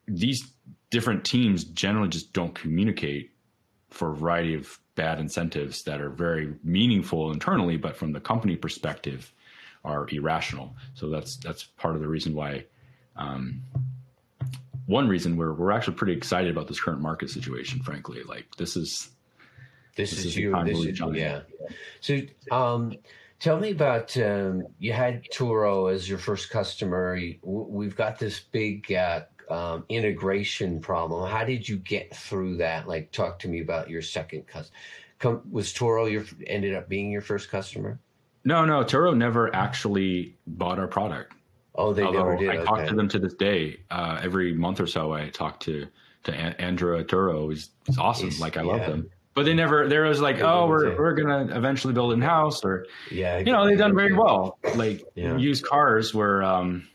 [0.06, 0.52] these
[0.90, 3.30] different teams generally just don't communicate
[3.88, 8.56] for a variety of bad incentives that are very meaningful internally, but from the company
[8.56, 9.32] perspective
[9.84, 10.76] are irrational.
[10.94, 12.66] So that's that's part of the reason why.
[13.16, 13.62] Um,
[14.86, 17.80] one reason we're we're actually pretty excited about this current market situation.
[17.80, 19.10] Frankly, like this is
[19.96, 20.56] this, this is, is you.
[20.64, 21.40] This is, yeah.
[22.00, 22.96] So, um,
[23.38, 27.18] tell me about um, you had Turo as your first customer.
[27.42, 31.30] We've got this big uh, um, integration problem.
[31.30, 32.86] How did you get through that?
[32.86, 35.42] Like, talk to me about your second customer.
[35.50, 37.98] Was Turo your ended up being your first customer?
[38.44, 41.34] No, no, Turo never actually bought our product.
[41.74, 42.48] Oh, they Although never did.
[42.48, 42.64] I okay.
[42.64, 43.80] talk to them to this day.
[43.90, 45.86] Uh, every month or so, I talk to
[46.22, 47.50] to Andrew Turo.
[47.50, 48.26] He's, he's awesome.
[48.26, 48.72] He's, like I yeah.
[48.72, 49.10] love them.
[49.34, 49.88] But they never.
[49.88, 53.64] There was like, oh, we're we're gonna eventually build in house, or yeah, you know,
[53.66, 54.58] they've done very well.
[54.74, 55.36] Like yeah.
[55.36, 56.42] used cars were.
[56.42, 56.88] um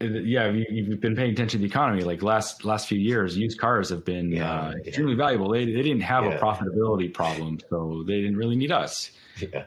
[0.00, 2.02] yeah, you've been paying attention to the economy.
[2.02, 4.86] Like last last few years, used cars have been yeah, uh, yeah.
[4.86, 5.50] extremely valuable.
[5.50, 9.10] They they didn't have a profitability problem, so they didn't really need us.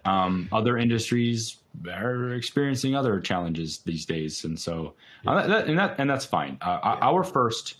[0.04, 5.96] Um, other industries are experiencing other challenges these days, and so uh, that, and that
[5.98, 6.58] and that's fine.
[6.60, 7.78] Uh, our first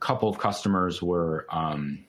[0.00, 1.46] couple of customers were.
[1.50, 2.04] Um,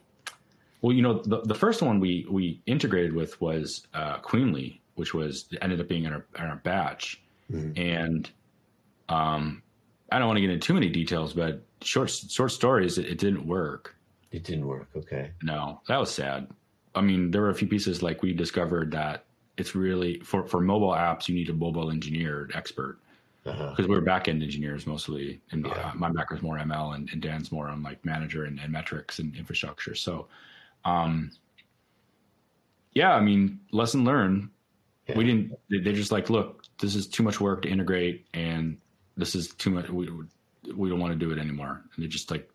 [0.81, 5.13] well, you know, the, the first one we we integrated with was uh, Queenly, which
[5.13, 7.21] was ended up being in our, in our batch,
[7.51, 7.79] mm-hmm.
[7.79, 8.29] and
[9.09, 9.61] um,
[10.11, 13.17] I don't want to get into too many details, but short short stories, it, it
[13.17, 13.95] didn't work.
[14.31, 14.87] It didn't work.
[14.95, 15.31] Okay.
[15.41, 16.47] No, that was sad.
[16.95, 19.25] I mean, there were a few pieces like we discovered that
[19.57, 22.97] it's really for for mobile apps you need a mobile engineer expert
[23.51, 23.87] because uh-huh.
[23.87, 25.71] we're back end engineers mostly, and yeah.
[25.73, 29.19] uh, my background's more ML and, and, Dan's more on like manager and, and metrics
[29.19, 29.95] and infrastructure.
[29.95, 30.27] So,
[30.85, 31.31] um,
[32.93, 34.49] yeah, I mean, lesson learned.
[35.07, 35.17] Yeah.
[35.17, 35.57] We didn't.
[35.69, 38.77] They're just like, look, this is too much work to integrate, and
[39.17, 39.89] this is too much.
[39.89, 40.09] We,
[40.75, 41.81] we don't want to do it anymore.
[41.95, 42.49] And they just like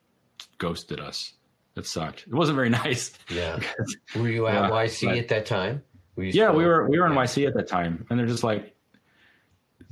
[0.59, 1.35] ghosted us.
[1.77, 2.25] It sucked.
[2.27, 3.13] It wasn't very nice.
[3.29, 3.59] Yeah.
[4.17, 5.83] were you at yeah, YC but, at that time?
[6.17, 8.07] yeah, we were, we were in YC at that time.
[8.09, 8.75] And they're just like,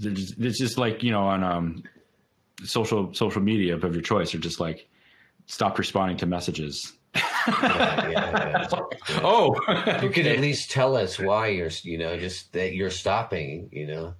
[0.00, 1.82] it's just like, you know, on, um,
[2.64, 4.88] social social media of your choice or just like
[5.46, 6.92] stop responding to messages.
[7.14, 9.20] Yeah, yeah, yeah.
[9.22, 9.54] oh,
[10.00, 13.86] You could at least tell us why you're, you know, just that you're stopping, you
[13.86, 14.14] know.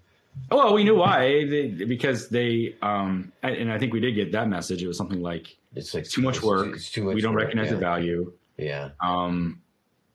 [0.51, 4.33] Well, we knew why they, because they um and and I think we did get
[4.33, 4.83] that message.
[4.83, 6.75] It was something like It's like it's too much it's work.
[6.75, 7.15] It's too much.
[7.15, 7.75] we don't work, recognize yeah.
[7.75, 8.33] the value.
[8.59, 9.61] Yeah, Um,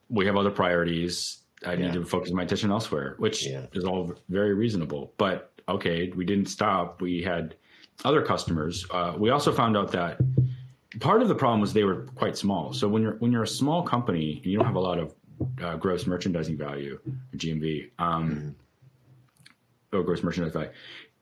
[0.09, 1.37] we have other priorities.
[1.65, 1.87] I Yeah.
[1.87, 3.65] need to focus my attention elsewhere, which Yeah.
[3.73, 5.13] is all very reasonable.
[5.17, 7.01] But okay, we didn't stop.
[7.01, 7.55] We had
[8.05, 8.85] other customers.
[8.91, 10.19] Uh, we also found out that
[10.99, 12.73] part of the problem was they were quite small.
[12.73, 15.15] So when you're when you're a small company and you don't have a lot of
[15.61, 16.99] uh, gross merchandising value,
[17.35, 18.55] GMV, um,
[19.93, 20.69] or gross merchandise value,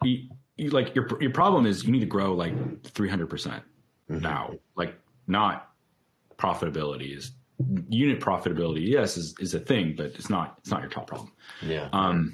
[0.03, 3.63] you, you, like your your problem is you need to grow like 300 percent
[4.09, 4.21] Mhm.
[4.21, 4.95] now, like
[5.27, 5.71] not
[6.37, 7.31] profitability is
[7.89, 8.87] unit profitability.
[8.87, 11.31] Yes, is, is a thing, but it's not it's not your top problem.
[11.61, 12.33] yeah, Um,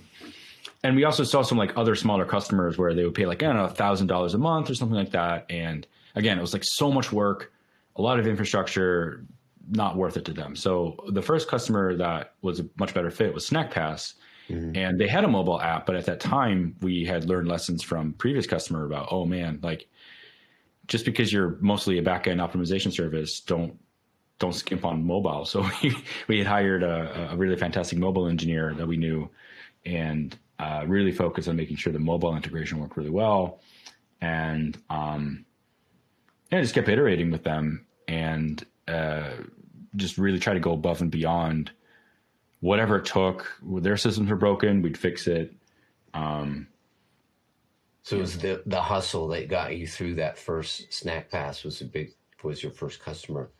[0.83, 3.47] and we also saw some like other smaller customers where they would pay like I
[3.47, 5.45] don't know a thousand dollars a month or something like that.
[5.49, 7.53] And again, it was like so much work,
[7.97, 9.23] a lot of infrastructure,
[9.69, 10.55] not worth it to them.
[10.55, 14.15] So the first customer that was a much better fit was Snackpass.
[14.49, 14.75] Mhm.
[14.75, 18.13] And they had a mobile app, but at that time we had learned lessons from
[18.13, 19.87] previous customer about, oh man, like
[20.87, 23.77] just because you're mostly a back end optimization service, don't
[24.41, 25.45] don't skimp on mobile.
[25.45, 25.95] So we,
[26.27, 29.29] we had hired a, a really fantastic mobile engineer that we knew
[29.85, 33.61] and uh, really focused on making sure the mobile integration worked really well.
[34.19, 35.45] And um,
[36.51, 39.29] yeah, just kept iterating with them and uh,
[39.95, 41.71] just really try to go above and beyond
[42.59, 43.57] whatever it took.
[43.63, 45.53] Their systems were broken, we'd fix it.
[46.13, 46.67] Um,
[48.03, 51.85] So it was the the hustle that got you through that first Snackpass was a
[51.85, 52.13] big
[52.43, 53.51] was your first customer.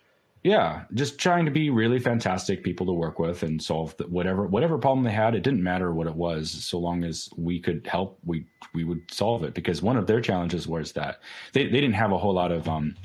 [0.44, 4.48] Yeah, just trying to be really fantastic people to work with and solve the, whatever
[4.48, 5.36] whatever problem they had.
[5.36, 9.12] It didn't matter what it was, so long as we could help, we we would
[9.12, 9.54] solve it.
[9.54, 11.22] Because one of their challenges was that
[11.54, 12.96] they, they didn't have a whole lot of um,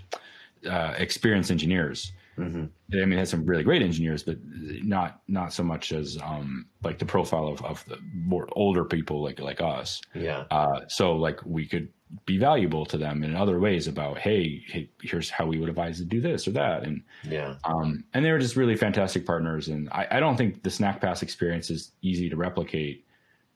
[0.68, 2.12] uh, experienced engineers.
[2.38, 2.64] Mm-hmm.
[2.92, 6.66] I mean, they had some really great engineers, but not not so much as um,
[6.82, 10.00] like the profile of, of the more older people like like us.
[10.14, 11.88] Yeah, Uh, so like we could
[12.24, 15.98] be valuable to them in other ways about hey, hey here's how we would advise
[15.98, 19.68] to do this or that and yeah, um, and they were just really fantastic partners
[19.68, 23.04] and I, I don't think the Snackpass experience is easy to replicate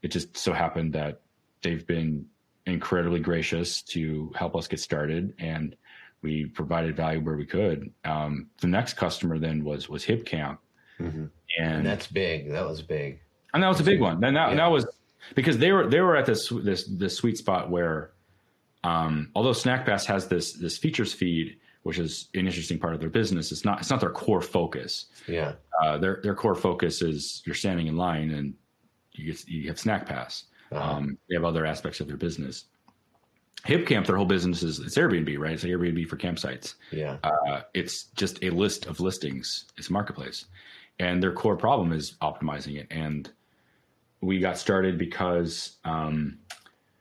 [0.03, 1.21] it just so happened that
[1.63, 2.27] they've been
[2.67, 5.77] incredibly gracious to help us get started and
[6.23, 10.59] we provided value where we could um, the next customer then was was hipcamp
[10.99, 11.27] hmm
[11.59, 12.51] and, and that's big.
[12.53, 13.21] That was big.
[13.53, 14.23] and that was a big one.
[14.23, 14.57] And that, Yeah.
[14.57, 14.87] that was
[15.35, 18.13] because they were they were at this this this sweet spot where,
[18.85, 23.11] um, although Snackpass has this this features feed, which is an interesting part of their
[23.11, 25.07] business, it's not it's not their core focus.
[25.29, 28.55] Yeah, Uh, their their core focus is you're standing in line and
[29.13, 30.45] you get you have Snackpass.
[30.73, 32.67] uh, Um, they have other aspects of their business.
[33.67, 35.53] HipCamp, their whole business is it's Airbnb, right?
[35.53, 39.67] It's like Airbnb for campsites yeah, uh, it's just a list of listings.
[39.77, 40.47] It's a marketplace,
[40.99, 42.87] and their core problem is optimizing it.
[42.91, 43.31] And
[44.23, 46.39] we got started because um,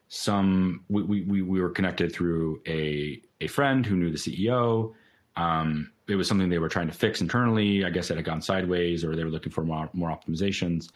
[0.09, 4.93] some we, we we we were connected through a a friend who knew the CEO.
[5.35, 7.85] Um, it was something they were trying to fix internally.
[7.85, 10.89] I guess it had gone sideways, or they were looking for more, more optimizations.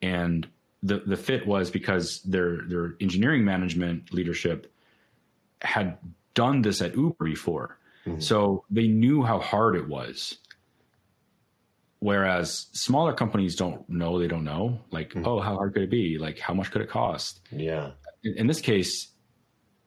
[0.00, 0.48] And
[0.82, 4.72] the the fit was because their their engineering management leadership
[5.62, 5.98] had
[6.34, 7.76] done this at Uber before.
[8.06, 8.22] Mhm.
[8.22, 10.38] So they knew how hard it was.
[11.98, 14.80] Whereas smaller companies don't know, they don't know.
[14.90, 15.26] Like, Mhm.
[15.26, 16.16] oh, how hard could it be?
[16.16, 17.40] Like, how much could it cost?
[17.52, 17.90] yeah.
[18.24, 19.08] In, in this case,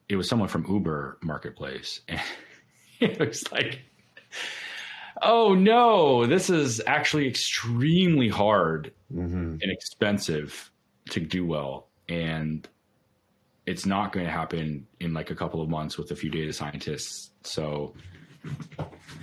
[0.09, 2.01] it was someone from Uber Marketplace.
[2.07, 2.21] And
[2.99, 3.81] it was like,
[5.21, 10.71] oh no, this is actually extremely hard hmm and expensive
[11.09, 11.87] to do well.
[12.09, 12.67] And
[13.65, 16.51] it's not going to happen in like a couple of months with a few data
[16.51, 17.31] scientists.
[17.43, 17.93] So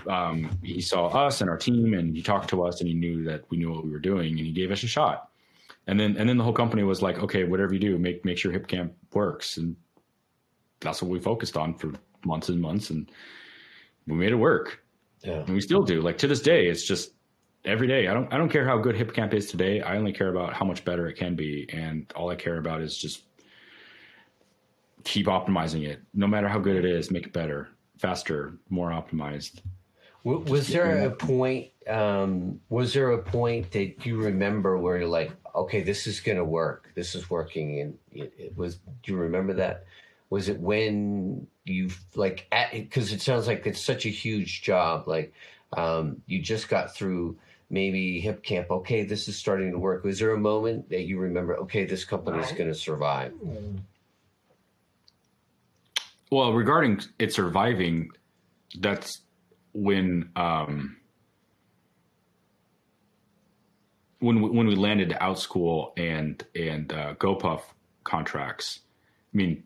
[0.08, 3.24] um, he saw us and our team and he talked to us and he knew
[3.24, 5.29] that we knew what we were doing and he gave us a shot
[5.90, 8.38] and then and then the whole company was like okay whatever you do make make
[8.38, 9.76] sure hipcamp works and
[10.80, 11.92] that's what we focused on for
[12.24, 13.10] months and months and
[14.06, 14.82] we made it work
[15.22, 15.40] Yeah.
[15.40, 16.00] and we still do.
[16.00, 17.12] Like to this day, it's just
[17.64, 18.08] every day.
[18.08, 19.82] I don't I don't care how good HipCamp is today.
[19.82, 22.80] I only care about how much better it can be, and all I care about
[22.80, 23.24] is just
[25.04, 26.00] keep optimizing it.
[26.14, 27.68] No matter how good it is, make it better,
[27.98, 29.60] faster, more optimized.
[30.24, 31.68] W- Was there a point?
[31.88, 36.38] Um, was there a point that you remember where you're like, okay, this is going
[36.38, 36.90] to work.
[36.94, 38.76] This is working, and it, it was.
[39.02, 39.84] Do you remember that?
[40.28, 42.46] Was it when you like?
[42.72, 45.08] Because it sounds like it's such a huge job.
[45.08, 45.32] Like
[45.76, 47.36] um, you just got through
[47.70, 48.70] maybe HipCamp.
[48.70, 50.04] Okay, this is starting to work.
[50.04, 51.56] Was there a moment that you remember?
[51.60, 53.32] Okay, this company is going to survive.
[56.30, 58.10] well, regarding it surviving,
[58.78, 59.22] that's
[59.72, 60.96] when um,
[64.20, 67.62] when we, when we landed the Outschool and and uh, GoPuff
[68.04, 68.80] contracts.
[69.32, 69.62] I mean,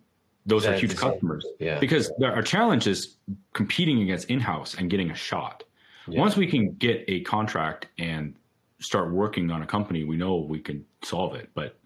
[0.46, 1.46] those are huge customers.
[1.58, 1.78] Yeah.
[1.78, 3.16] Because our challenge is
[3.54, 5.64] competing against in-house and getting a shot.
[6.06, 6.20] Yeah.
[6.20, 8.34] Once we can get a contract and
[8.78, 11.48] start working on a company, we know we can solve it.
[11.54, 11.76] But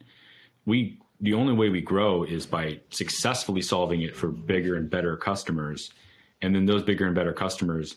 [0.66, 5.16] we the only way we grow is by successfully solving it for bigger and better
[5.16, 5.92] customers.
[6.42, 7.96] And then those bigger and better customers,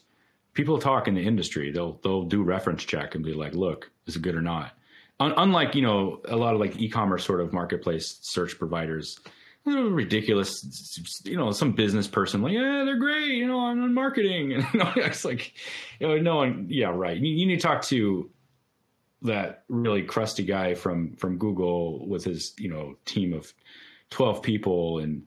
[0.53, 1.71] people talk in the industry.
[1.71, 4.73] They'll they'll do reference check and be like, "Look, is it good or not?"
[5.19, 9.19] Un- unlike you know a lot of like e-commerce sort of marketplace search providers,
[9.65, 11.21] ridiculous.
[11.23, 14.73] You know, some business person like, "Yeah, they're great." You know, I'm in marketing, and
[14.73, 15.53] know, it's like,
[15.99, 16.67] you know, no one.
[16.69, 17.17] Yeah, right.
[17.17, 18.29] You, you need to talk to
[19.23, 23.53] that really crusty guy from from Google with his you know team of
[24.09, 25.23] twelve people and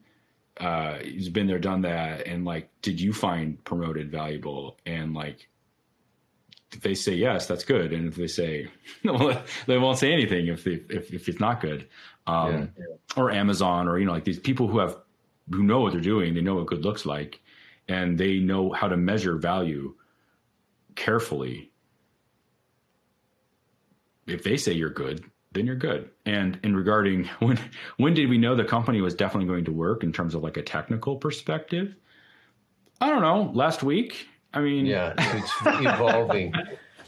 [0.59, 4.77] uh, he's been there, done that, and like, did you find promoted valuable?
[4.85, 5.49] And like,
[6.71, 8.67] if they say yes, that's good, and if they say
[9.03, 11.87] no, they won't say anything if they, if if it's not good.
[12.27, 12.85] Um, yeah.
[13.17, 14.97] Or Amazon, or you know, like these people who have
[15.51, 17.41] who know what they're doing, they know what good looks like,
[17.87, 19.93] and they know how to measure value
[20.95, 21.71] carefully
[24.27, 25.23] if they say you're good,
[25.55, 26.09] then you're good.
[26.25, 27.59] And in regarding when
[27.97, 30.57] when did we know the company was definitely going to work in terms of like
[30.57, 31.95] a technical perspective?
[33.01, 33.51] I don't know.
[33.53, 34.27] Last week.
[34.53, 36.53] I mean, yeah, it's evolving.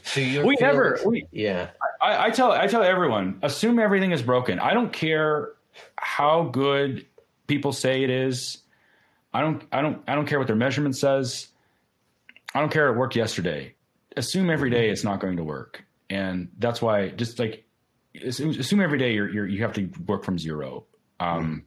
[0.02, 1.70] So you're we never, we, yeah.
[2.00, 4.58] I, I tell I tell everyone, assume everything is broken.
[4.58, 5.52] I don't care
[5.96, 7.06] how good
[7.46, 8.58] people say it is.
[9.32, 11.48] I don't I don't I don't care what their measurement says.
[12.54, 13.74] I don't care it worked yesterday.
[14.16, 17.64] Assume every day it's not going to work and that's why just like
[18.24, 20.84] assume every day you're, you're you have to work from zero
[21.20, 21.64] um,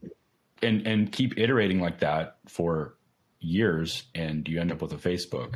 [0.61, 2.95] and and keep iterating like that for
[3.39, 5.55] years and you end up with a facebook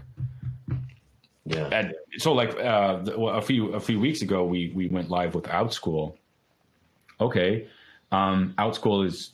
[1.46, 5.36] yeah and so like uh, a few a few weeks ago we we went live
[5.36, 6.16] with outschool
[7.20, 7.68] okay
[8.12, 9.32] um, outschool is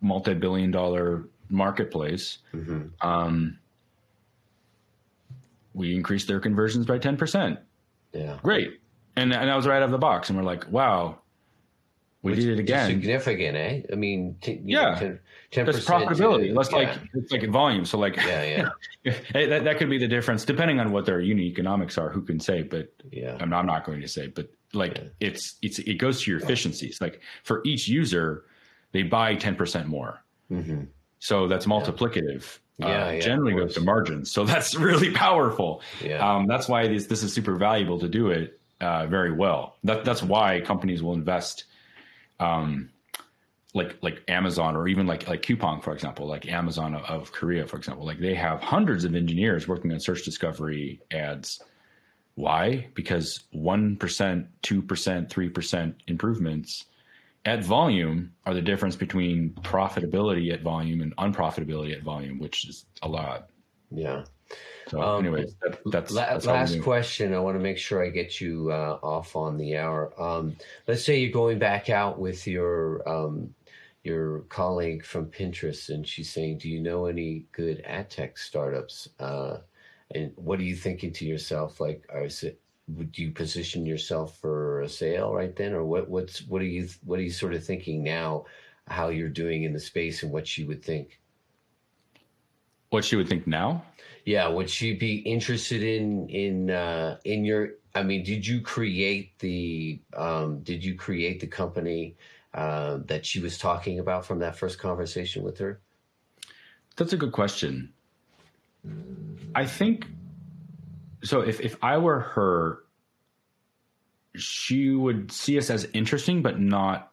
[0.00, 2.86] multi-billion dollar marketplace mm-hmm.
[3.06, 3.58] um,
[5.74, 7.58] we increased their conversions by 10%
[8.16, 8.38] yeah.
[8.42, 8.80] Great.
[9.16, 10.28] And, and that was right out of the box.
[10.28, 11.18] And we're like, wow,
[12.26, 12.88] we Which did it again.
[12.88, 13.82] Significant, eh?
[13.92, 15.18] I mean, t- yeah, know,
[15.52, 16.54] 10, That's profitability.
[16.54, 16.78] That's yeah.
[16.78, 17.84] like it's like volume.
[17.84, 18.68] So like, yeah,
[19.04, 22.10] yeah, that that could be the difference depending on what their unit economics are.
[22.10, 22.62] Who can say?
[22.62, 24.26] But yeah, I'm not, I'm not going to say.
[24.26, 25.04] But like, yeah.
[25.20, 27.00] it's it's it goes to your efficiencies.
[27.00, 28.44] Like for each user,
[28.90, 30.20] they buy 10 percent more.
[30.50, 30.84] Mm-hmm.
[31.20, 34.32] So that's multiplicative yeah, uh, yeah generally goes to margins.
[34.32, 35.82] So that's really powerful.
[36.02, 36.28] Yeah.
[36.28, 39.76] Um, that's why this, this is super valuable to do it uh, very well.
[39.84, 41.64] That, that's why companies will invest,
[42.40, 42.90] um,
[43.74, 47.66] like like Amazon or even like like Coupang, for example, like Amazon of, of Korea,
[47.66, 48.06] for example.
[48.06, 51.62] Like they have hundreds of engineers working on search discovery ads.
[52.36, 52.88] Why?
[52.94, 56.86] Because one percent, two percent, three percent improvements
[57.46, 62.86] at volume are the difference between profitability at volume and unprofitability at volume, which is
[63.02, 63.48] a lot.
[63.90, 64.24] Yeah.
[64.88, 67.34] So, um, anyways, that, that's, la- that's last question.
[67.34, 70.12] I want to make sure I get you uh, off on the hour.
[70.20, 73.52] Um, let's say you're going back out with your um,
[74.04, 79.08] your colleague from Pinterest, and she's saying, "Do you know any good ad tech startups?"
[79.18, 79.58] Uh,
[80.14, 81.80] and what are you thinking to yourself?
[81.80, 86.08] Like, is it would you position yourself for a sale right then, or what?
[86.08, 88.44] What's what are you what are you sort of thinking now?
[88.86, 91.18] How you're doing in the space and what she would think?
[92.96, 93.84] What she would think now?
[94.24, 97.72] Yeah, would she be interested in in uh, in your?
[97.94, 102.16] I mean, did you create the um, did you create the company
[102.54, 105.78] uh, that she was talking about from that first conversation with her?
[106.96, 107.92] That's a good question.
[109.54, 110.06] I think
[111.22, 112.78] so if if I were her,
[114.36, 117.12] she would see us as interesting but not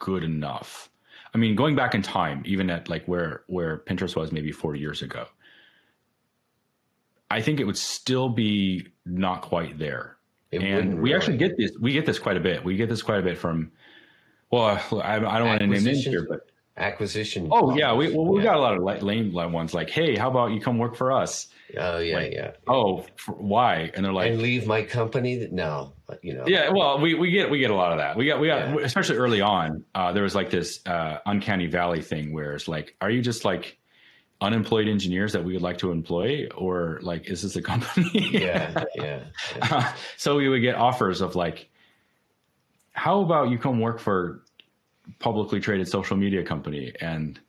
[0.00, 0.90] good enough.
[1.34, 4.74] I mean, going back in time, even at like where where Pinterest was maybe four
[4.74, 5.26] years ago,
[7.30, 10.16] I think it would still be not quite there.
[10.50, 11.14] It and we really.
[11.14, 11.72] actually get this.
[11.80, 12.62] We get this quite a bit.
[12.62, 13.72] We get this quite a bit from.
[14.50, 17.48] Well, I, I don't want to name names here, but acquisition.
[17.50, 18.44] Oh yeah, we well, we yeah.
[18.44, 21.48] got a lot of lame ones like, hey, how about you come work for us?
[21.78, 22.50] Oh yeah, like, yeah.
[22.68, 23.90] Oh, why?
[23.94, 25.48] And they're like, and leave my company?
[25.50, 25.92] No,
[26.22, 26.44] you know.
[26.46, 28.16] Yeah, well, we, we get we get a lot of that.
[28.16, 28.84] We got we got yeah.
[28.84, 29.84] especially early on.
[29.94, 33.44] Uh, there was like this uh, uncanny valley thing where it's like, are you just
[33.44, 33.78] like
[34.40, 38.28] unemployed engineers that we would like to employ, or like is this a company?
[38.32, 39.20] yeah, yeah.
[39.56, 39.68] yeah.
[39.70, 41.70] Uh, so we would get offers of like,
[42.92, 44.42] how about you come work for
[45.18, 47.40] publicly traded social media company and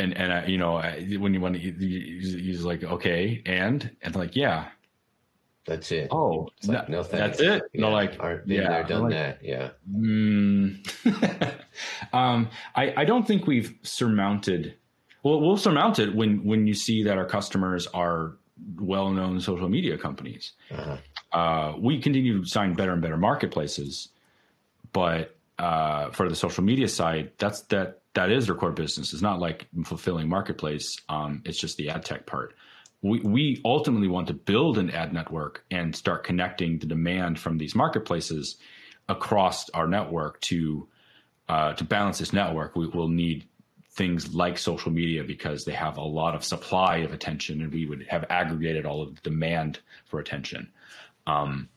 [0.00, 0.80] and and uh, you know
[1.18, 4.68] when you want to he's like okay and and like yeah
[5.66, 7.80] that's it oh like, no, no that's it yeah.
[7.80, 11.54] no like been yeah there, done like, that yeah mm.
[12.12, 14.74] um i i don't think we've surmounted
[15.22, 18.36] well we'll surmount it when when you see that our customers are
[18.78, 20.96] well-known social media companies uh-huh.
[21.32, 24.08] uh, we continue to sign better and better marketplaces
[24.92, 29.12] but uh, for the social media side that's that that is their core business.
[29.12, 30.96] It's not like fulfilling marketplace.
[31.08, 32.54] Um, it's just the ad tech part.
[33.02, 37.56] We, we ultimately want to build an ad network and start connecting the demand from
[37.56, 38.56] these marketplaces
[39.08, 40.88] across our network to
[41.48, 42.76] uh, to balance this network.
[42.76, 43.46] We will need
[43.92, 47.86] things like social media because they have a lot of supply of attention, and we
[47.86, 50.70] would have aggregated all of the demand for attention.
[51.26, 51.68] Um,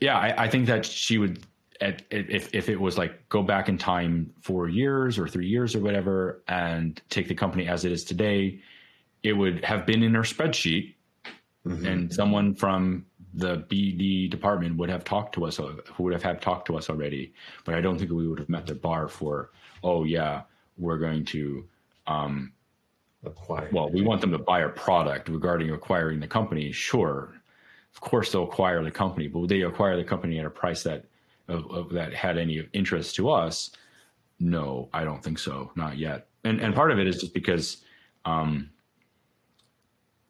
[0.00, 1.44] yeah, I, I think that she would
[1.80, 5.74] at, if if it was like go back in time four years or three years
[5.74, 8.60] or whatever, and take the company as it is today,
[9.22, 10.94] it would have been in her spreadsheet,
[11.66, 11.86] mm-hmm.
[11.86, 16.42] and someone from the BD department would have talked to us, who would have had
[16.42, 17.32] talked to us already.
[17.64, 19.50] But I don't think we would have met the bar for,
[19.84, 20.42] oh yeah,
[20.76, 21.64] we're going to
[22.06, 22.52] um,
[23.24, 23.68] acquire.
[23.72, 26.72] Well, we want them to buy our product regarding acquiring the company.
[26.72, 27.39] Sure,
[27.94, 30.82] of course they'll acquire the company, but would they acquire the company at a price
[30.84, 31.04] that
[31.48, 33.70] of, of that had any interest to us,
[34.38, 36.28] no, I don't think so, not yet.
[36.44, 37.78] And and part of it is just because
[38.24, 38.70] um,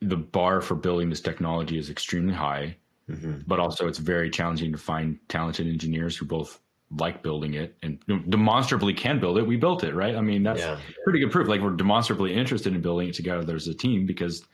[0.01, 2.77] the bar for building this technology is extremely high,
[3.09, 3.41] mm-hmm.
[3.47, 6.61] but also it's very challenging to find talented engineers who both
[6.99, 9.47] like building it and demonstrably can build it.
[9.47, 10.17] We built it, right?
[10.17, 10.77] I mean, that's yeah.
[11.05, 11.47] pretty good proof.
[11.47, 14.45] Like we're demonstrably interested in building it together as a team because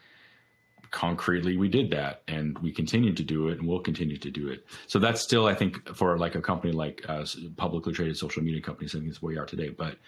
[0.90, 4.48] concretely we did that and we continue to do it and we'll continue to do
[4.48, 4.66] it.
[4.86, 7.24] So that's still i think for like a company like uh,
[7.56, 9.68] publicly traded social media companies i think is where we are today.
[9.68, 9.98] But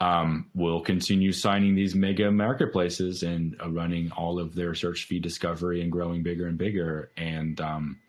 [0.00, 5.22] um, we'll continue signing these mega marketplaces and uh, running all of their search feed
[5.22, 7.10] discovery and growing bigger and bigger.
[7.16, 8.00] And um,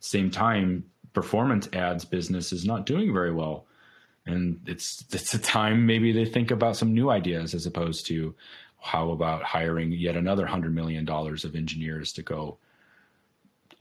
[0.00, 3.66] same time performance ads business is not doing very well.
[4.26, 8.34] And it's it's a time maybe they think about some new ideas as opposed to
[8.80, 12.58] how about hiring yet another hundred million dollars of engineers to go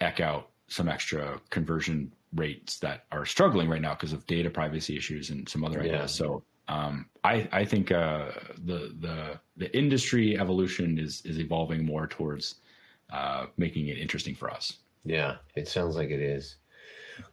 [0.02, 4.98] eck out some extra conversion rates that are struggling right now because of data privacy
[4.98, 5.94] issues and some other yeah.
[5.94, 6.14] ideas.
[6.14, 8.32] So um, I, I think uh,
[8.66, 12.56] the the the industry evolution is is evolving more towards
[13.12, 14.80] uh, making it interesting for us.
[15.06, 16.58] Yeah, it sounds like it is.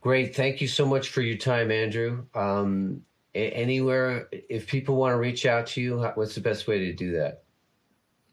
[0.01, 2.25] Great, thank you so much for your time, Andrew.
[2.35, 3.03] Um,
[3.35, 7.13] anywhere, if people want to reach out to you, what's the best way to do
[7.13, 7.44] that?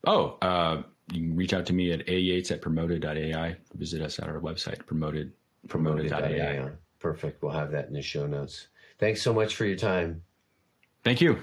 [0.06, 3.56] Oh, uh, you can reach out to me at ayates at promoted.ai.
[3.76, 5.32] Visit us at our website, promoted,
[5.68, 6.70] promoted.ai.
[7.00, 7.42] Perfect.
[7.42, 8.68] We'll have that in the show notes.
[9.00, 10.24] Thanks so much for your time.
[11.04, 11.42] Thank you.